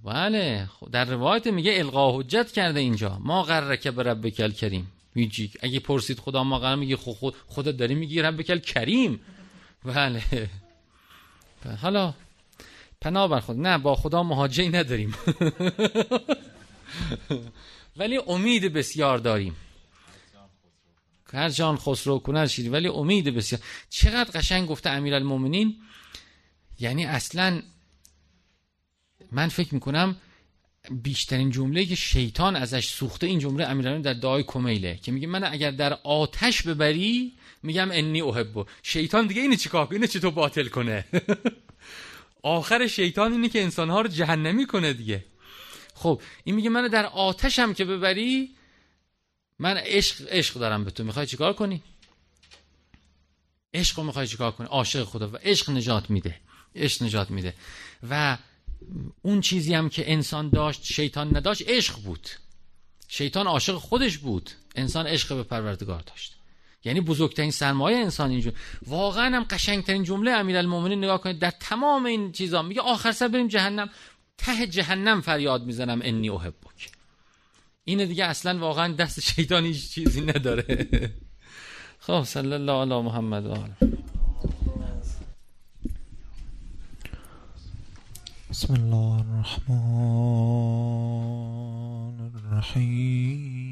بله 0.04 0.68
در 0.92 1.04
روایت 1.04 1.46
میگه 1.46 1.72
القا 1.78 2.20
حجت 2.20 2.52
کرده 2.52 2.80
اینجا. 2.80 3.18
ما 3.20 3.42
قررک 3.42 3.88
به 3.88 4.30
کل 4.30 4.50
کریم 4.50 4.92
میگی 5.14 5.50
اگه 5.60 5.80
پرسید 5.80 6.18
خدا 6.18 6.44
ما 6.44 6.58
قرار 6.58 6.76
میگه 6.76 6.96
خود 6.96 7.34
خودت 7.46 7.76
داری 7.76 7.94
میگی 7.94 8.22
کل 8.22 8.58
کریم 8.58 9.20
بله. 9.84 10.48
حالا 11.82 12.14
پناه 13.00 13.28
بر 13.28 13.40
خود. 13.40 13.56
نه 13.56 13.78
با 13.78 13.94
خدا 13.94 14.22
مهاجه 14.22 14.68
نداریم. 14.68 15.14
ولی 17.96 18.20
امید 18.26 18.72
بسیار 18.72 19.18
داریم. 19.18 19.56
هر 21.32 21.48
جان 21.48 21.76
خسرو 21.76 22.18
کنر 22.18 22.46
شیری 22.46 22.68
ولی 22.68 22.88
امید 22.88 23.34
بسیار. 23.34 23.62
چقدر 23.90 24.40
قشنگ 24.40 24.68
گفته 24.68 24.90
امیرالمومنین. 24.90 25.76
یعنی 26.80 27.04
اصلا 27.04 27.62
من 29.32 29.48
فکر 29.48 29.74
می‌کنم 29.74 30.16
بیشترین 30.90 31.50
جمله 31.50 31.86
که 31.86 31.94
شیطان 31.94 32.56
ازش 32.56 32.88
سوخته 32.88 33.26
این 33.26 33.38
جمله 33.38 33.64
امیرالمومنین 33.64 34.02
در 34.02 34.20
دعای 34.20 34.42
کمیله 34.42 34.98
که 35.02 35.12
میگه 35.12 35.26
من 35.26 35.44
اگر 35.44 35.70
در 35.70 35.92
آتش 35.92 36.62
ببری 36.62 37.32
میگم 37.62 37.90
انی 37.92 38.22
احبو. 38.22 38.64
شیطان 38.82 39.26
دیگه 39.26 39.42
اینه 39.42 39.56
چیکار 39.56 39.86
کنه؟ 39.86 39.94
اینه 39.94 40.06
چی 40.06 40.20
تو 40.20 40.30
باطل 40.30 40.68
کنه؟ 40.68 41.04
آخر 42.42 42.86
شیطان 42.86 43.32
اینه 43.32 43.48
که 43.48 43.62
انسانها 43.62 44.00
رو 44.00 44.08
جهنمی 44.08 44.66
کنه 44.66 44.92
دیگه. 44.92 45.24
خب 45.94 46.22
این 46.44 46.54
میگه 46.54 46.70
من 46.70 46.88
در 46.88 47.06
آتشم 47.06 47.74
که 47.74 47.84
ببری 47.84 48.50
من 49.58 49.76
عشق 49.76 50.26
عشق 50.28 50.54
دارم 50.54 50.84
به 50.84 50.90
تو. 50.90 51.04
می‌خوای 51.04 51.26
چیکار 51.26 51.52
کنی؟ 51.52 51.82
عشق 53.74 53.98
رو 53.98 54.04
می‌خوای 54.04 54.26
چیکار 54.26 54.52
کنی؟ 54.52 54.66
عاشق 54.66 55.04
خدا. 55.04 55.28
و 55.28 55.36
عشق 55.36 55.70
نجات 55.70 56.10
میده. 56.10 56.36
عشق 56.74 57.02
نجات 57.02 57.30
میده. 57.30 57.54
و 58.10 58.38
اون 59.22 59.40
چیزی 59.40 59.74
هم 59.74 59.88
که 59.88 60.12
انسان 60.12 60.50
داشت 60.50 60.84
شیطان 60.84 61.36
نداشت 61.36 61.68
عشق 61.68 61.98
بود. 62.02 62.28
شیطان 63.08 63.46
عاشق 63.46 63.74
خودش 63.74 64.18
بود. 64.18 64.50
انسان 64.74 65.06
عشق 65.06 65.36
به 65.36 65.42
پروردگار 65.42 66.00
داشت. 66.00 66.36
یعنی 66.84 67.00
بزرگترین 67.00 67.50
سرمایه 67.50 67.96
انسان 67.96 68.30
اینجور. 68.30 68.52
واقعا 68.86 69.36
هم 69.36 69.42
قشنگترین 69.50 70.02
جمله 70.02 70.30
امیرالمومنین 70.30 70.98
نگاه 70.98 71.20
کنید 71.20 71.38
در 71.38 71.50
تمام 71.50 72.06
این 72.06 72.32
چیزا 72.32 72.62
میگه 72.62 72.80
آخر 72.80 73.12
سر 73.12 73.28
بریم 73.28 73.48
جهنم. 73.48 73.90
ته 74.38 74.66
جهنم 74.66 75.20
فریاد 75.20 75.64
می‌زنم 75.64 76.00
انی 76.04 76.30
احبک. 76.30 76.90
اینه 77.84 78.06
دیگه 78.06 78.24
اصلا 78.24 78.58
واقعا 78.58 78.92
دست 78.92 79.20
شیطان 79.20 79.64
هیچ 79.64 79.90
چیزی 79.90 80.20
نداره. 80.20 80.88
خب 82.06 82.24
صلی 82.24 82.52
الله 82.52 82.72
علی 82.72 83.02
محمد 83.02 83.46
و 83.46 83.54
بسم 88.50 88.72
الله 88.74 89.20
الرحمن 89.20 89.76
الرحیم. 92.34 93.71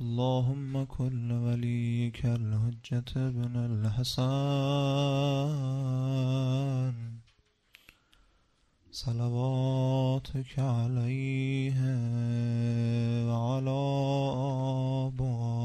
اللهم 0.00 0.84
كل 0.84 1.32
وليك 1.32 2.26
الحجة 2.26 3.04
ابن 3.16 3.56
الحسن. 3.56 4.22
صلواتك 8.90 10.58
عليه 10.58 11.78
وعلى 13.26 13.80
آبائه. 15.06 15.58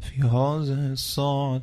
في 0.00 0.22
هذه 0.22 0.92
الساعة 0.92 1.62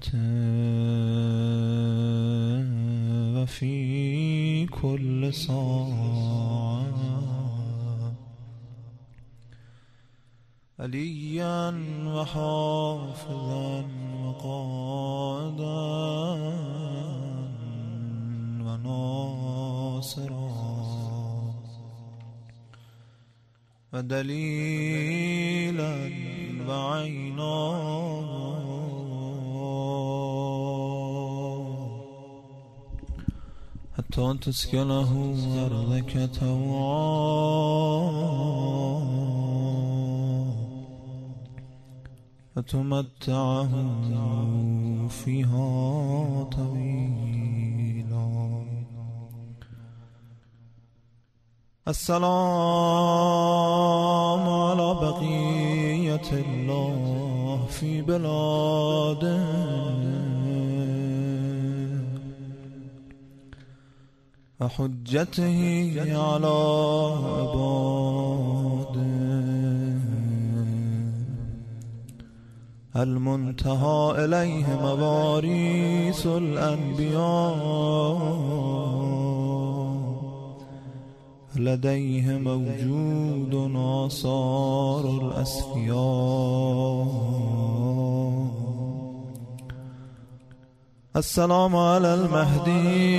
وفي 3.45 4.65
كل 4.65 5.33
ساعة 5.33 6.93
عليا 10.79 11.69
وحافظا 12.07 13.85
وقائدا 14.23 15.65
وناصرا. 18.65 20.45
ودليلا 23.93 25.15
وعينا 26.67 28.34
حتى 34.15 34.37
تسكنه 34.41 35.35
أرضك 35.65 36.29
توعا 36.39 37.35
فتمتعه 42.55 43.69
فيها 45.07 46.43
طويلا. 46.43 48.27
السلام 51.87 52.29
على 54.49 54.93
بقية 54.93 56.29
الله 56.31 57.65
في 57.69 58.01
بلاده. 58.01 59.94
وحجته 64.61 65.59
على 65.99 66.57
عباده 67.25 68.95
المنتهى 72.95 74.25
إليه 74.25 74.65
مواريث 74.81 76.27
الأنبياء 76.27 77.55
لديه 81.55 82.37
موجود 82.37 83.53
آثار 83.75 85.03
الأسفياء 85.21 85.95
السلام 91.15 91.75
على 91.75 92.13
المهدي. 92.13 93.15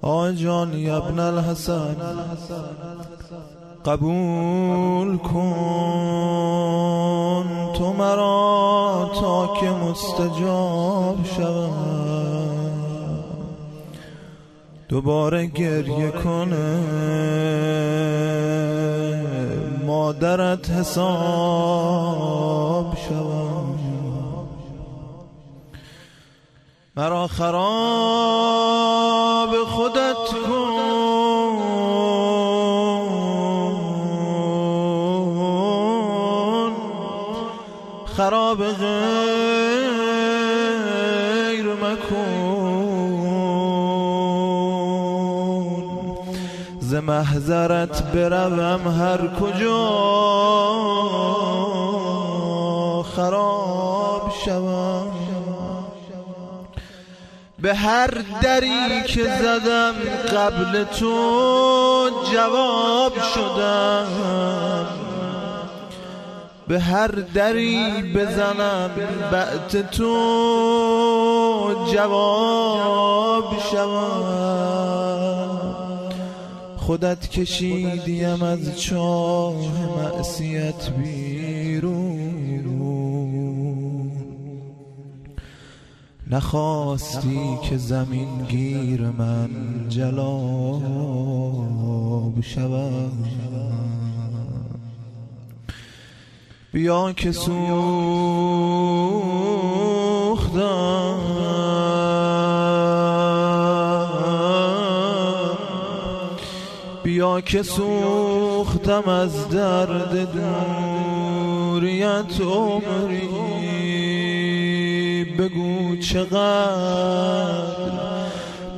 آجان 0.02 0.90
ابن 0.90 1.18
الحسن 1.18 1.96
قبول 3.84 5.18
کن 5.18 5.84
تو 7.74 7.92
مرا 7.92 9.10
تا 9.20 9.54
که 9.60 9.70
مستجاب 9.70 11.16
شوم. 11.36 11.72
دوباره 14.88 15.46
گریه 15.46 16.10
کنه. 16.10 16.80
مادرت 19.86 20.70
حساب 20.70 21.76
شوم. 23.08 23.57
مرا 26.98 27.26
خراب 27.26 27.58
خودت 29.68 30.28
کن. 30.46 30.74
خراب 38.16 38.64
غیر 38.64 38.96
مکن. 41.82 42.58
ز 46.80 46.94
محضرت 46.94 48.02
بروم 48.12 48.88
هر 48.88 49.20
کجا. 49.40 49.88
خراب 53.16 54.32
شوم. 54.44 54.77
به 57.62 57.74
هر 57.74 58.10
دری 58.42 59.02
که 59.06 59.24
زدم 59.24 59.94
قبل 60.36 60.84
تو 60.84 62.10
جواب 62.32 63.12
شدم. 63.34 64.06
به 66.68 66.80
هر 66.80 67.06
دری 67.34 68.12
بزنم 68.16 68.90
بعد 69.32 69.90
تو 69.90 70.14
جواب 71.92 73.58
شوم. 73.70 75.08
خودت 76.76 77.30
کشیدیم 77.30 78.42
از 78.42 78.80
چاه 78.80 79.54
معصیت 79.98 80.90
بیرون. 80.90 81.57
نخواستی 86.30 87.58
که 87.62 87.76
زمین 87.76 88.44
گیر 88.48 89.00
من 89.02 89.50
جلاب 89.88 90.80
شود 92.40 93.12
بیا 96.72 97.12
که 97.12 97.32
سوختم. 97.32 97.58
بیا 107.02 107.40
که 107.40 107.62
سوختم 107.62 109.08
از 109.08 109.48
درد 109.48 110.32
دوریت 111.72 112.40
عمری 112.40 113.47
بگو 115.48 115.96
چقدر 115.96 116.38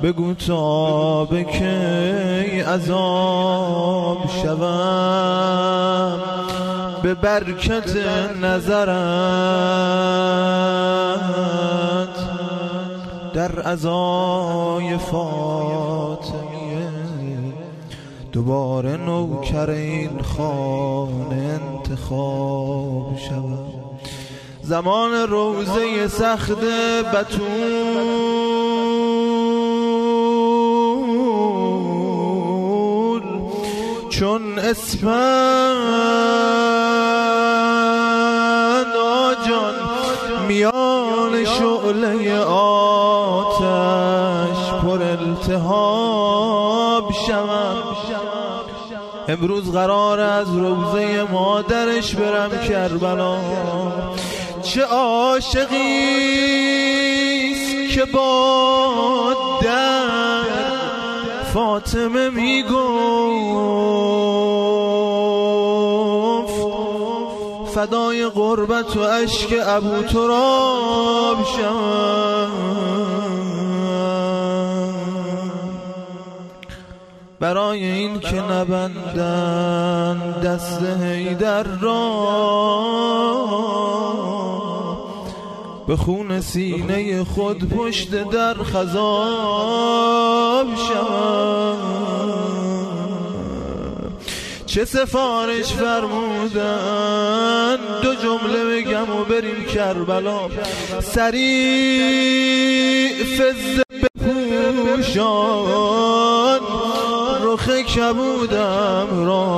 بگو 0.02 0.34
تا 0.34 1.24
به 1.24 1.44
کی 1.44 2.60
عذاب 2.60 4.30
شوم. 4.42 6.20
به 7.02 7.14
برکت 7.14 7.96
نظرت 8.42 8.90
در 13.34 13.68
ازای 13.68 14.98
فاطمیه 14.98 16.90
دوباره 18.32 18.96
نوکر 18.96 19.70
این 19.70 20.22
خانه 20.22 21.60
انتخاب 21.62 23.16
شود 23.16 23.69
زمان 24.70 25.12
روزه 25.12 26.08
سخت 26.08 26.60
بتول 27.14 28.00
چون 34.10 34.58
اسفند 34.58 35.10
آجان 38.96 39.74
میان 40.48 41.44
شعله 41.44 42.38
آتش 42.44 43.60
پر 44.82 45.02
التهاب 45.02 47.12
شوم 47.26 47.82
امروز 49.28 49.72
قرار 49.72 50.20
از 50.20 50.48
روزه 50.48 51.26
مادرش 51.32 52.14
برم 52.14 52.50
کربلا. 52.68 53.36
چه 54.62 54.82
عاشقیست 54.82 55.70
که 57.94 58.04
با 58.04 59.34
در 59.62 60.42
فاطمه 61.54 62.30
می‌گفت 62.30 62.80
فدای 67.74 68.28
قربت 68.28 68.96
و 68.96 69.04
عشق 69.04 69.62
ابو 69.66 70.02
تراب 70.02 71.38
برای 77.40 77.84
این 77.84 78.20
که 78.20 78.40
نبندن 78.40 80.40
دست 80.44 80.82
هیدر 81.02 81.62
را. 81.62 83.20
به 85.90 85.96
خون 85.96 86.40
سینه 86.40 87.24
خود 87.24 87.68
پشت 87.68 88.30
در 88.30 88.54
خذاب 88.54 90.66
شوم 90.76 91.76
چه 94.66 94.84
سفارش 94.84 95.72
فرمودن؟ 95.72 97.78
دو 98.02 98.14
جمله 98.14 98.64
بگم 98.64 99.16
و 99.16 99.24
بریم 99.24 99.64
کربلا. 99.64 100.40
سریع 101.02 101.50
فز 103.24 103.80
بپوشان 104.20 106.60
رخ 107.42 107.68
کبودم 107.68 109.26
را. 109.26 109.50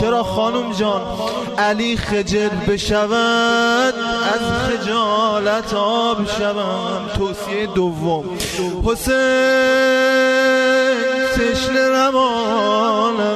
چرا 0.00 0.22
خانم 0.22 0.72
جان؟ 0.72 1.25
علی 1.58 1.96
خجل 1.96 2.48
بشود 2.48 3.94
از 4.34 4.40
خجالت 4.40 5.74
آب 5.74 6.26
شوم. 6.26 7.10
توصیه 7.18 7.66
دوم. 7.66 8.24
حسین 8.84 9.16
تشنه 11.36 11.88
نماند 11.88 13.26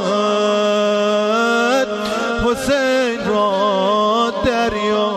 حسین 2.45 3.29
را 3.29 4.33
دریا. 4.45 5.11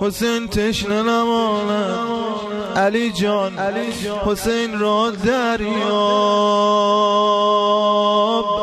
حسین 0.00 0.48
تشنه 0.48 1.02
نماند 1.02 2.19
علی 2.76 3.12
جان 3.12 3.52
حسین 4.26 4.78
را 4.78 5.10
دریاب. 5.10 5.90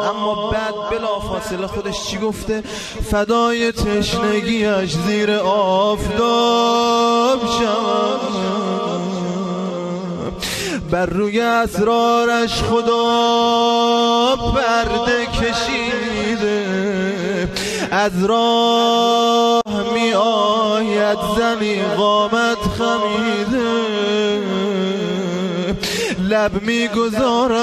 اما 0.10 0.50
بعد 0.52 0.74
بلا 0.92 1.20
فاصله 1.20 1.68
خودش 1.68 2.04
چی 2.04 2.18
گفته؟ 2.18 2.64
فدای 3.12 3.72
تشنگیش 3.72 4.96
زیر 5.08 5.32
آفتاب 5.32 7.40
شوم 7.40 8.48
بر 10.92 11.06
روی 11.06 11.42
اسرارش 11.42 12.64
خدا 12.64 14.36
پرده 14.36 15.26
کشیده. 15.26 16.68
از 17.92 18.26
راه 18.26 19.62
می 19.94 20.14
آید 20.14 21.18
زنی 21.38 21.82
قامت 21.98 22.58
خمیده. 22.78 23.87
لب 26.38 26.62
می 26.62 26.88
گذارد 26.88 27.58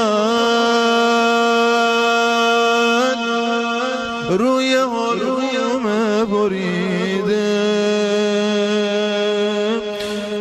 روی 4.29 4.75
حلوم 4.75 5.85
بریده. 6.25 7.61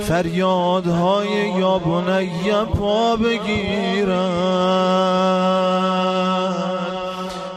فریادهای 0.02 1.28
یا 1.60 1.80
بنیم 1.80 2.66
پا 2.66 3.16
بگیرد. 3.16 4.14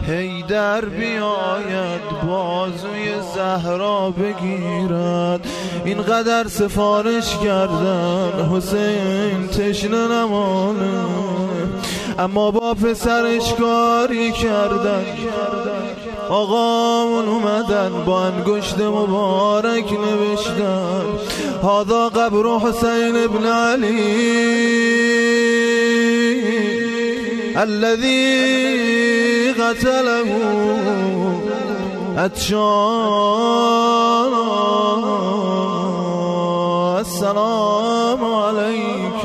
هیدر 0.06 0.84
بیاید 0.84 2.00
بازوی 2.26 3.14
زهرا 3.34 4.10
بگیرد. 4.10 5.46
اینقدر 5.86 6.48
سفارش 6.48 7.36
کردن 7.44 8.48
حسین 8.52 9.48
تشنه 9.48 10.08
نمانه 10.08 11.04
اما 12.18 12.50
با 12.50 12.74
پسرش 12.74 13.54
کاری 13.54 14.32
کردن. 14.32 15.04
آقامون 16.28 17.28
اومدن 17.28 17.90
با 18.06 18.24
انگشت 18.24 18.78
مبارک 18.78 19.92
نوشتن. 19.92 21.04
هذا 21.62 22.08
قبر 22.08 22.58
حسین 22.58 23.16
ابن 23.16 23.46
علی. 23.46 24.26
الذي 27.56 29.52
قتله 29.52 30.24
اتشان 32.18 33.76
السلام 37.06 38.22
عليك 38.34 39.22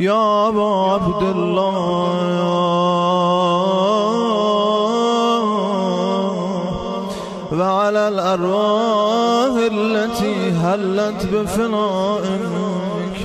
يا 0.00 0.48
أبا 0.48 0.70
عبد 0.92 1.22
الله. 1.22 1.74
وعلى 7.52 8.08
الأرواح 8.08 9.54
التي 9.72 10.50
هلت 10.50 11.20
بفنائك 11.32 13.16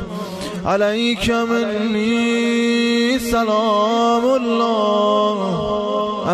عليك 0.65 1.27
مني 1.29 3.19
سلام 3.19 4.25
الله. 4.41 5.37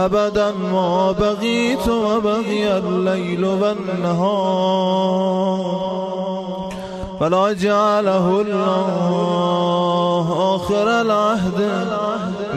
أبدا 0.05 0.51
ما 0.73 1.11
بغيت 1.11 1.87
وبغي 1.87 2.77
الليل 2.77 3.45
والنهار. 3.45 5.05
فلا 7.19 7.53
جعله 7.53 8.41
الله 8.41 10.27
آخر 10.55 10.87
العهد. 11.01 11.59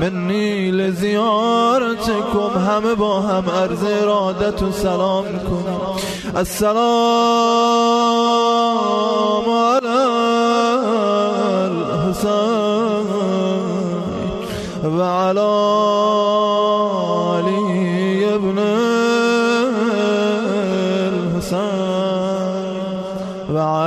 مني 0.00 0.70
لزيارتكم 0.70 2.50
هم 2.56 2.94
با 2.94 3.18
هم 3.18 3.44
عرض 3.50 3.84
ارادت 4.02 4.62
و 4.62 4.72
سلام 4.72 5.24
کن. 5.24 5.64
السلام 6.36 6.78
على 9.48 9.98
الحسين 11.72 13.08
وعلى 14.84 15.40
علي 15.40 15.97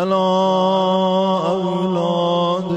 وعلى 0.02 1.46
أولاد 1.48 2.72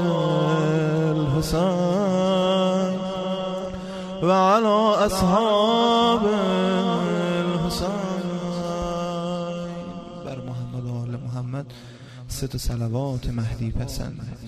الحسين 1.17 2.99
وعلى 4.23 4.77
أصحاب 5.05 6.23
الحسين. 7.45 8.25
بر 10.25 10.39
محمد 10.49 10.85
و 10.85 11.03
آل 11.03 11.13
محمد 11.25 11.65
ست 12.29 12.57
صلوات 12.57 13.27
مهدی 13.29 13.71
پسند. 13.71 14.44